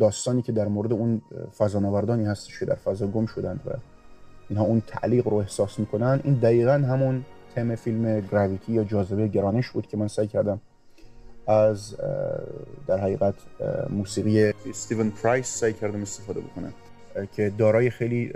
[0.00, 1.22] داستانی که در مورد اون
[1.58, 3.70] فضانوردانی هستش که در فضا گم شدند و
[4.48, 7.24] اینها اون تعلیق رو احساس می‌کنن این دقیقا همون
[7.54, 10.60] تم فیلم گراویتی یا جاذبه گرانش بود که من سعی کردم
[11.46, 11.96] از
[12.86, 13.34] در حقیقت
[13.90, 16.72] موسیقی استیون پرایس سعی کردم استفاده بکنم
[17.32, 18.32] که دارای خیلی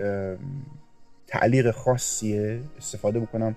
[1.27, 3.57] تعلیق خاصیه استفاده بکنم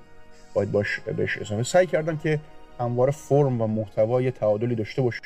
[0.53, 1.64] باید باش بهش اضافه.
[1.64, 2.39] سعی کردم که
[2.80, 5.22] همواره فرم و محتوای تعادلی داشته باشه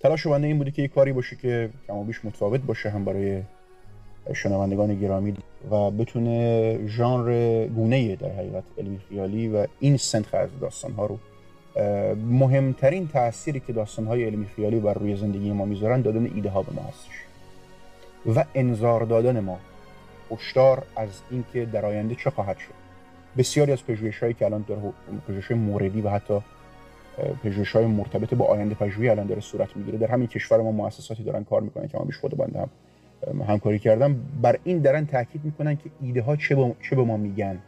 [0.00, 3.42] تلاش بنده این بوده که یک کاری باشه که کم بیش متفاوت باشه هم برای
[4.34, 5.34] شنوندگان گرامی
[5.70, 11.18] و بتونه ژانر گونه در حقیقت علمی خیالی و این سنخ از داستان ها رو
[12.14, 16.62] مهمترین تأثیری که داستان های علمی خیالی بر روی زندگی ما می‌ذارن دادن ایده ها
[16.62, 17.24] به ما هستش.
[18.36, 19.58] و انذار دادن ما
[20.30, 22.74] هشدار از اینکه در آینده چه خواهد شد.
[23.38, 24.76] بسیاری از پژوهش هایی که الان در
[25.28, 26.40] پژوهش موردی و حتی
[27.44, 31.22] پژوهش های مرتبط با آینده پژوهی الان داره صورت می‌گیره در همین کشور ما مؤسساتی
[31.22, 32.68] دارن کار می‌کنن که ما بیش خود بنده هم
[33.48, 37.58] همکاری کردم بر این دارن تاکید می‌کنن که ایده ها چه, چه به ما میگن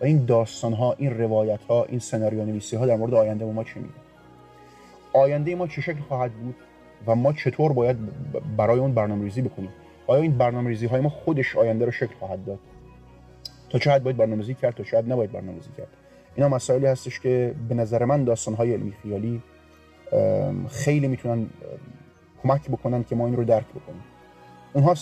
[0.00, 3.64] و این داستان ها این روایت ها این سناریو نویسی ها در مورد آینده ما
[3.64, 3.94] چه میگن.
[5.12, 6.54] آینده ما چه شکل خواهد بود
[7.06, 7.96] و ما چطور باید
[8.56, 9.70] برای اون برنامه ریزی بکنیم؟
[10.06, 12.58] آیا این برنامه ریزی های ما خودش آینده رو شکل خواهد داد؟
[13.70, 15.88] تا چه حد باید برنامه‌ریزی کرد تا شاید نباید برنامه‌ریزی کرد؟
[16.34, 19.42] اینا مسائلی هستش که به نظر من داستان های علمی خیالی
[20.68, 21.46] خیلی می‌تونن
[22.42, 24.02] کمک بکنن که ما این رو درک بکنیم.
[24.74, 24.94] اونها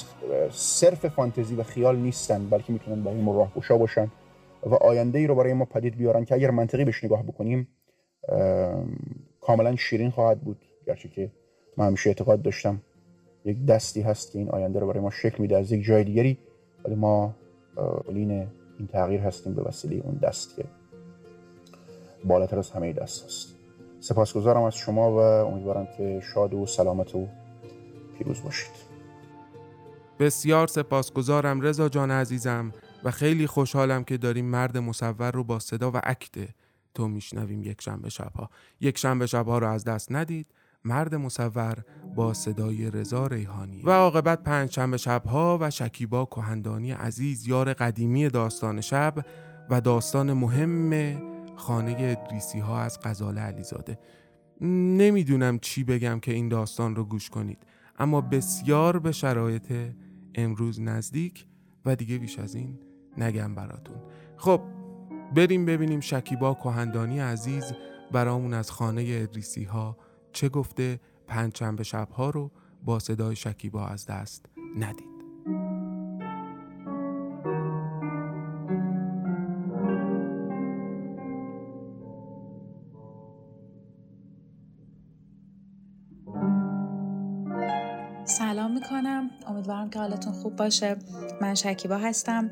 [0.50, 4.10] صرف فانتزی و خیال نیستن بلکه می‌تونن برای ما راهگشا باشن
[4.66, 7.68] و آینده ای رو برای ما پدید بیارن که اگر منطقی بهش نگاه بکنیم
[9.40, 10.64] کاملا شیرین خواهد بود.
[10.86, 11.30] گرچه که
[11.76, 12.82] من همیشه اعتقاد داشتم
[13.44, 16.38] یک دستی هست که این آینده رو برای ما شکل میده از یک جای دیگری
[16.84, 17.34] ولی ما
[18.08, 18.30] لین
[18.78, 20.64] این تغییر هستیم به وسیله اون دست که
[22.24, 23.54] بالاتر از همه دست هست.
[24.00, 27.26] سپاسگزارم از شما و امیدوارم که شاد و سلامت و
[28.18, 28.91] پیروز باشید.
[30.22, 32.72] بسیار سپاسگزارم رضا جان عزیزم
[33.04, 36.48] و خیلی خوشحالم که داریم مرد مصور رو با صدا و عکت
[36.94, 38.50] تو میشنویم یک شنبه شبها.
[38.80, 40.46] یک شنبه شبها رو از دست ندید.
[40.84, 41.76] مرد مصور
[42.14, 43.82] با صدای رضا ریحانی.
[43.82, 49.14] و عاقبت پنجشنبه شبها و شکیبا کهندانی عزیز یار قدیمی داستان شب
[49.70, 51.22] و داستان مهم
[51.56, 53.98] خانه ادریسی ها از غزال علیزاده.
[54.96, 57.58] نمی‌دونم چی بگم که این داستان رو گوش کنید
[57.98, 59.72] اما بسیار به شرایط
[60.34, 61.46] امروز نزدیک
[61.84, 62.78] و دیگه بیش از این
[63.18, 63.96] نگم براتون.
[64.36, 64.60] خب
[65.34, 67.72] بریم ببینیم شکیبا کهندانی عزیز
[68.12, 69.96] برامون از خانه ادریسی ها
[70.32, 71.00] چه گفته.
[71.26, 72.50] پنجشنبه شبها رو
[72.84, 74.46] با صدای شکیبا از دست
[74.78, 75.21] ندید.
[89.92, 90.96] که حالتون خوب باشه.
[91.40, 92.50] من شکیبا هستم.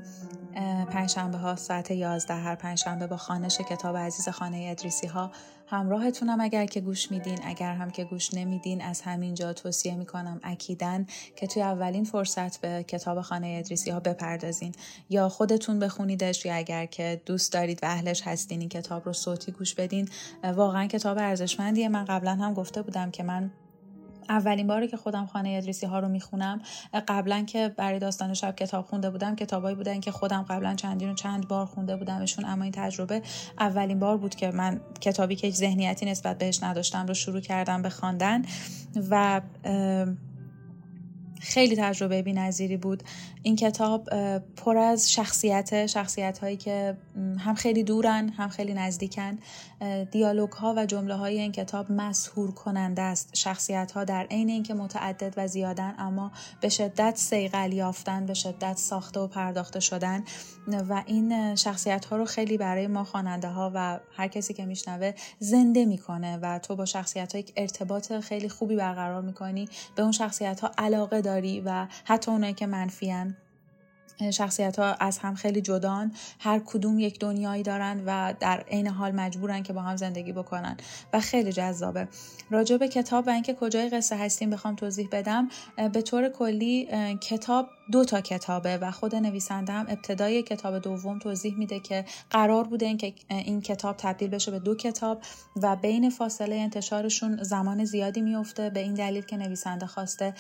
[0.91, 5.30] پنجشنبه ها ساعت 11 هر پنجشنبه با خانش کتاب عزیز خانه ادریسی ها
[5.66, 6.41] همراهتونم.
[6.41, 11.47] اگر که گوش میدین اگر هم که گوش نمیدین از همینجا توصیه می‌کنم اکیدن که
[11.47, 14.72] توی اولین فرصت به کتاب خانه ادریسی ها بپردازین.
[15.11, 19.53] یا خودتون بخونیدش یا اگر که دوست دارید و اهلش هستین این کتاب رو صوتی
[19.53, 20.09] گوش بدین.
[20.45, 21.88] واقعا کتاب ارزشمندیه.
[21.88, 23.51] من قبلا هم گفته بودم که من
[24.30, 26.60] اولین باری که خودم خانه ادریسی ها رو می‌خونم
[27.08, 31.14] قبلا که برای داستان شب کتاب خونده بودم کتابایی بودن که خودم قبلا چندین و
[31.14, 33.22] چند بار خونده بودمشون اما این تجربه
[33.58, 37.90] اولین بار بود که من کتابی که ذهنیتی نسبت بهش نداشتم رو شروع کردم به
[37.90, 38.42] خواندن
[39.10, 39.40] و
[41.41, 43.03] خیلی تجربه نظیری بود.
[43.43, 44.09] این کتاب
[44.57, 46.97] پر از شخصیت شخصیت هایی که
[47.38, 49.38] هم خیلی دورن هم خیلی نزدیکن.
[50.11, 53.30] دیالوگ ها و جمله های این کتاب مسهور کننده است.
[53.36, 58.76] شخصیت ها در عین اینکه متعدد و زیادن اما به شدت سیقل یافتن به شدت
[58.76, 60.24] ساخته و پرداخته شدن.
[60.88, 65.12] و این شخصیت ها رو خیلی برای ما خواننده ها و هر کسی که میشنوه
[65.38, 66.38] زنده می‌کنه.
[66.43, 70.70] و تو با شخصیت ها یک ارتباط خیلی خوبی برقرار می‌کنی به اون شخصیت ها
[70.78, 73.36] علاقه داری و حتی اونایی که منفیان
[74.30, 79.12] شخصیت ها از هم خیلی جدان هر کدوم یک دنیایی دارن و در عین حال
[79.12, 80.76] مجبورن که با هم زندگی بکنن
[81.12, 82.08] و خیلی جذابه.
[82.50, 85.48] راجع به کتاب و اینکه کجای قصه هستیم بخوام توضیح بدم
[85.92, 86.88] به طور کلی
[87.20, 92.64] کتاب دو تا کتابه و خود نویسنده هم ابتدای کتاب دوم توضیح میده که قرار
[92.64, 95.22] بوده این که این کتاب تبدیل بشه به دو کتاب
[95.62, 100.34] و بین فاصله انتشارشون زمان زیادی میفته به این دلیل که نویسنده خواسته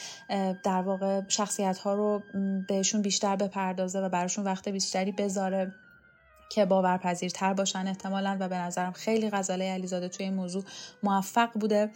[0.64, 2.22] در واقع شخصیت ها رو
[2.68, 5.72] بهشون بیشتر بپردازه و براشون وقت بیشتری بذاره.
[6.50, 10.64] که باورپذیرتر باشن احتمالا و به نظرم خیلی غزاله علیزاده توی این موضوع
[11.02, 11.90] موفق بوده.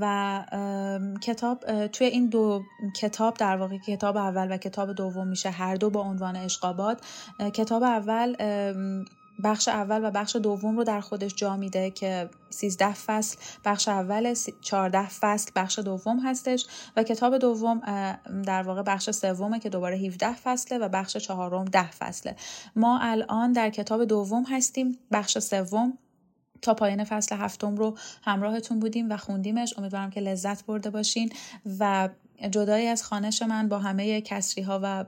[0.00, 0.44] و
[1.22, 2.62] کتاب توی این دو
[2.96, 7.00] کتاب در واقع کتاب اول و کتاب دوم میشه هر دو با عنوان اشقابات
[7.54, 8.36] کتاب اول
[9.44, 14.34] بخش اول و بخش دوم رو در خودش جا میده که 13 فصل بخش اول
[14.60, 16.66] 14 فصل بخش دوم هستش
[16.96, 17.80] و کتاب دوم
[18.46, 22.36] در واقع بخش سومه که دوباره 17 فصله و بخش چهارم 10 فصله.
[22.76, 25.98] ما الان در کتاب دوم هستیم بخش سوم.
[26.62, 29.78] تا پایان فصل هفتم رو همراهتون بودیم و خوندیمش.
[29.78, 31.32] امیدوارم که لذت برده باشین
[31.78, 32.08] و
[32.50, 35.04] جدایی از خانش من با همه کسری ها و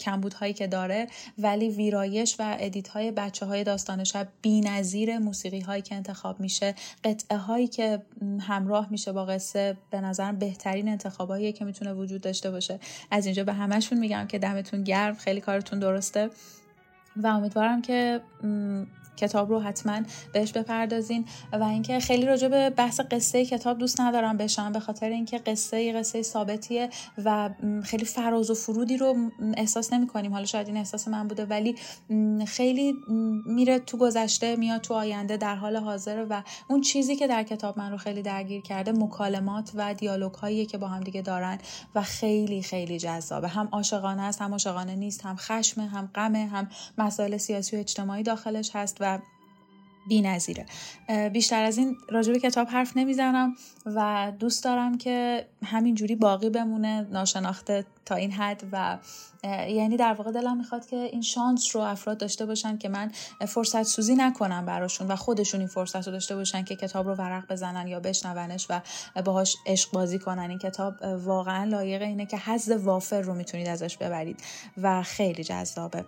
[0.00, 1.06] کمبودهایی که داره
[1.38, 6.40] ولی ویرایش و ادیت های بچه های داستان شب بی نظیر موسیقی هایی که انتخاب
[6.40, 6.74] میشه
[7.04, 8.02] قطعه هایی که
[8.40, 12.80] همراه میشه با قصه به نظرم بهترین انتخاب که می‌تونه وجود داشته باشه.
[13.10, 16.30] از اینجا به همشون میگم که دمتون گرم خیلی کارتون درسته
[17.16, 18.20] و امیدوارم که
[19.16, 20.00] کتاب رو حتما
[20.32, 25.08] بهش بپردازین و اینکه خیلی راجع به بحث قصه کتاب دوست ندارم بشم به خاطر
[25.08, 26.90] اینکه قصه قصه ثابتیه
[27.24, 27.50] و
[27.84, 29.16] خیلی فراز و فرودی رو
[29.56, 31.74] احساس نمی کنیم حالا شاید این احساس من بوده ولی
[32.46, 32.94] خیلی
[33.46, 37.78] میره تو گذشته میاد تو آینده در حال حاضر و اون چیزی که در کتاب
[37.78, 41.58] من رو خیلی درگیر کرده مکالمات و دیالوگ هایی که با هم دیگه دارن
[41.94, 43.48] و خیلی خیلی جذابه.
[43.48, 48.22] هم عاشقانه است هم عاشقانه نیست هم خشم هم غم هم مسائل سیاسی و اجتماعی
[48.22, 49.18] داخلش هست و
[50.08, 50.66] بی نظیره.
[51.32, 53.54] بیشتر از این راجب کتاب حرف نمی‌زنم
[53.86, 58.98] و دوست دارم که همینجوری باقی بمونه ناشناخته تا این حد و
[59.68, 63.12] یعنی در واقع دلم می‌خواد که این شانس رو افراد داشته باشن که من
[63.48, 67.52] فرصت سوزی نکنم براشون و خودشون این فرصت رو داشته باشن که کتاب رو ورق
[67.52, 68.80] بزنن یا بشنونش و
[69.24, 73.96] باهاش عشق بازی کنن این کتاب واقعا لایق اینه که حظ وافر رو می‌تونید ازش
[73.96, 74.42] ببرید
[74.82, 76.04] و خیلی جذابه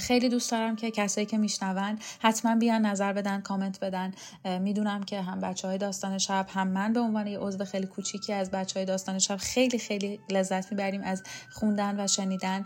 [0.00, 4.12] خیلی دوست دارم که کسایی که میشنون حتما بیان نظر بدن کامنت بدن.
[4.60, 8.32] می‌دونم که هم بچه های داستان شب هم من به عنوان یه عضو خیلی کوچیکی
[8.32, 11.22] از بچه های داستان شب خیلی خیلی لذت می‌بریم از
[11.52, 12.64] خوندن و شنیدن.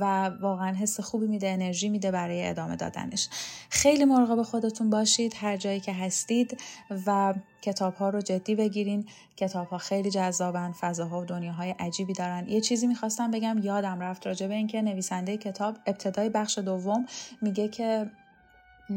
[0.00, 3.28] و واقعا حس خوبی میده انرژی میده برای ادامه دادنش.
[3.70, 6.60] خیلی مراقب خودتون باشید هر جایی که هستید
[7.06, 9.06] و کتاب ها رو جدی بگیرین.
[9.36, 12.48] کتاب ها خیلی جذابن فضاها و دنیاهای عجیبی دارن.
[12.48, 17.06] یه چیزی می‌خواستم بگم یادم رفت راجع به اینکه نویسنده کتاب ابتدای بخش دوم
[17.42, 18.10] میگه که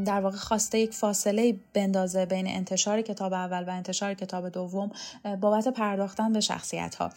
[0.06, 4.92] در واقع خواسته یک فاصله بندازه بین انتشار کتاب اول و انتشار کتاب دوم
[5.42, 7.10] بابت پرداختن به شخصیت ها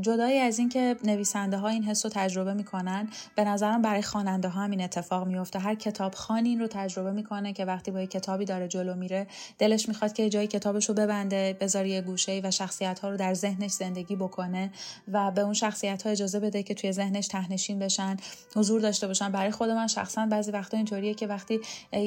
[0.00, 4.60] جدایی از اینکه نویسنده ها این حس رو تجربه می‌کنن به نظرم برای خواننده ها
[4.60, 8.10] هم این اتفاق میفته هر کتاب خان این رو تجربه می‌کنه که وقتی با یک
[8.10, 9.26] کتابی داره جلو میره
[9.58, 13.34] دلش می‌خواد که جای کتابش رو ببنده بذاره یه گوشه و شخصیت ها رو در
[13.34, 14.70] ذهنش زندگی بکنه
[15.12, 18.16] و به اون شخصیت ها اجازه بده که توی ذهنش تهنشین بشن
[18.56, 19.32] حضور داشته باشن.
[19.32, 21.60] برای خود من شخصا بعضی وقتا اینطوریه که وقتی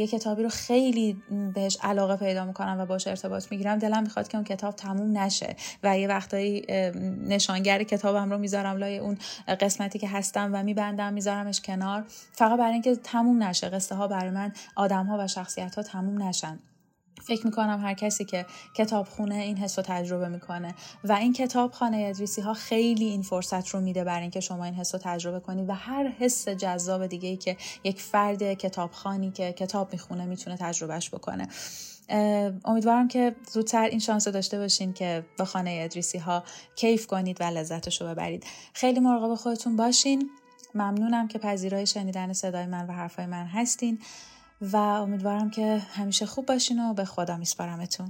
[0.07, 3.79] کتابی رو خیلی بهش علاقه پیدا می‌کنم و باش ارتباط می‌گیرم.
[3.79, 6.65] دلم می‌خواد که اون کتاب تموم نشه و یه وقتایی
[7.27, 9.17] نشانگر کتابم رو می‌ذارم لای اون
[9.59, 12.03] قسمتی که هستم و میبندم میذارمش کنار.
[12.31, 16.23] فقط برای اینکه تموم نشه قصه ها برای من آدم ها و شخصیت ها تموم
[16.23, 16.59] نشن.
[17.27, 20.75] فکر می‌کنم هر کسی که کتاب خونه این حس رو تجربه می‌کنه.
[21.03, 24.73] و این کتاب خانه ادریسی ها خیلی این فرصت رو میده برای اینکه شما این
[24.73, 29.53] حس رو تجربه کنید و هر حس جذاب دیگه ای که یک فرد کتابخانی که
[29.53, 31.47] کتاب می‌خونه می‌تونه تجربهش بکنه.
[32.65, 36.43] امیدوارم که زودتر این شانس داشته باشین که با خانه ادریسی ها
[36.75, 38.43] کیف کنید و لذتش رو ببرید.
[38.73, 40.29] خیلی مراقب خودتون باشین.
[40.75, 43.99] ممنونم که پذیرای شنیدن صدای من و حرفای من هستین.
[44.61, 48.09] و امیدوارم که همیشه خوب باشین و به خدا میسپارمتون.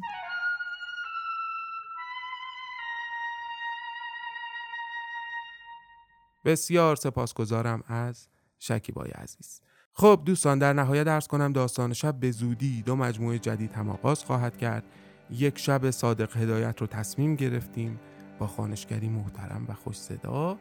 [6.46, 8.28] بسیار سپاسگزارم از
[8.60, 9.62] شکیبای عزیز.
[9.93, 14.24] خب دوستان در نهایت درس کنم داستان شب به زودی دو مجموعه جدید هم آغاز
[14.24, 14.84] خواهد کرد.
[15.30, 18.00] یک شب صادق هدایت رو تصمیم گرفتیم
[18.39, 20.58] با خانشگری محترم و خوش صدا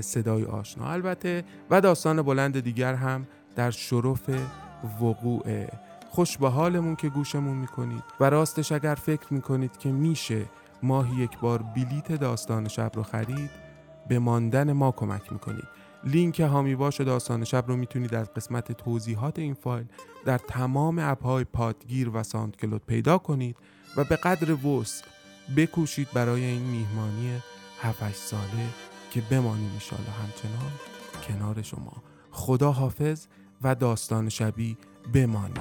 [0.00, 3.26] صدای آشنا البته و داستان بلند دیگر هم
[3.56, 4.30] در شرف
[5.00, 5.66] وقوع.
[6.10, 8.04] خوش به حالمون که گوشمون می‌کنید.
[8.20, 10.44] و راستش اگر فکر می‌کنید که میشه
[10.82, 13.50] ماهی یک بار بلیت داستان شب رو خرید
[14.08, 15.68] به ماندن ما کمک می‌کنید.
[16.04, 19.86] لینک هامی باش داستان شب رو می‌تونید از قسمت توضیحات این فایل
[20.24, 23.56] در تمام اپهای پادگیر و ساندکلود پیدا کنید
[23.96, 25.04] و به قدر وسع
[25.56, 27.42] بکوشید برای این میهمانی
[27.80, 28.68] 7 ساله
[29.10, 30.72] که بمانیم ایشالا همچنان
[31.28, 31.92] کنار شما.
[32.30, 33.26] خدا حافظ
[33.62, 34.76] و داستان شبی
[35.14, 35.60] بمانید.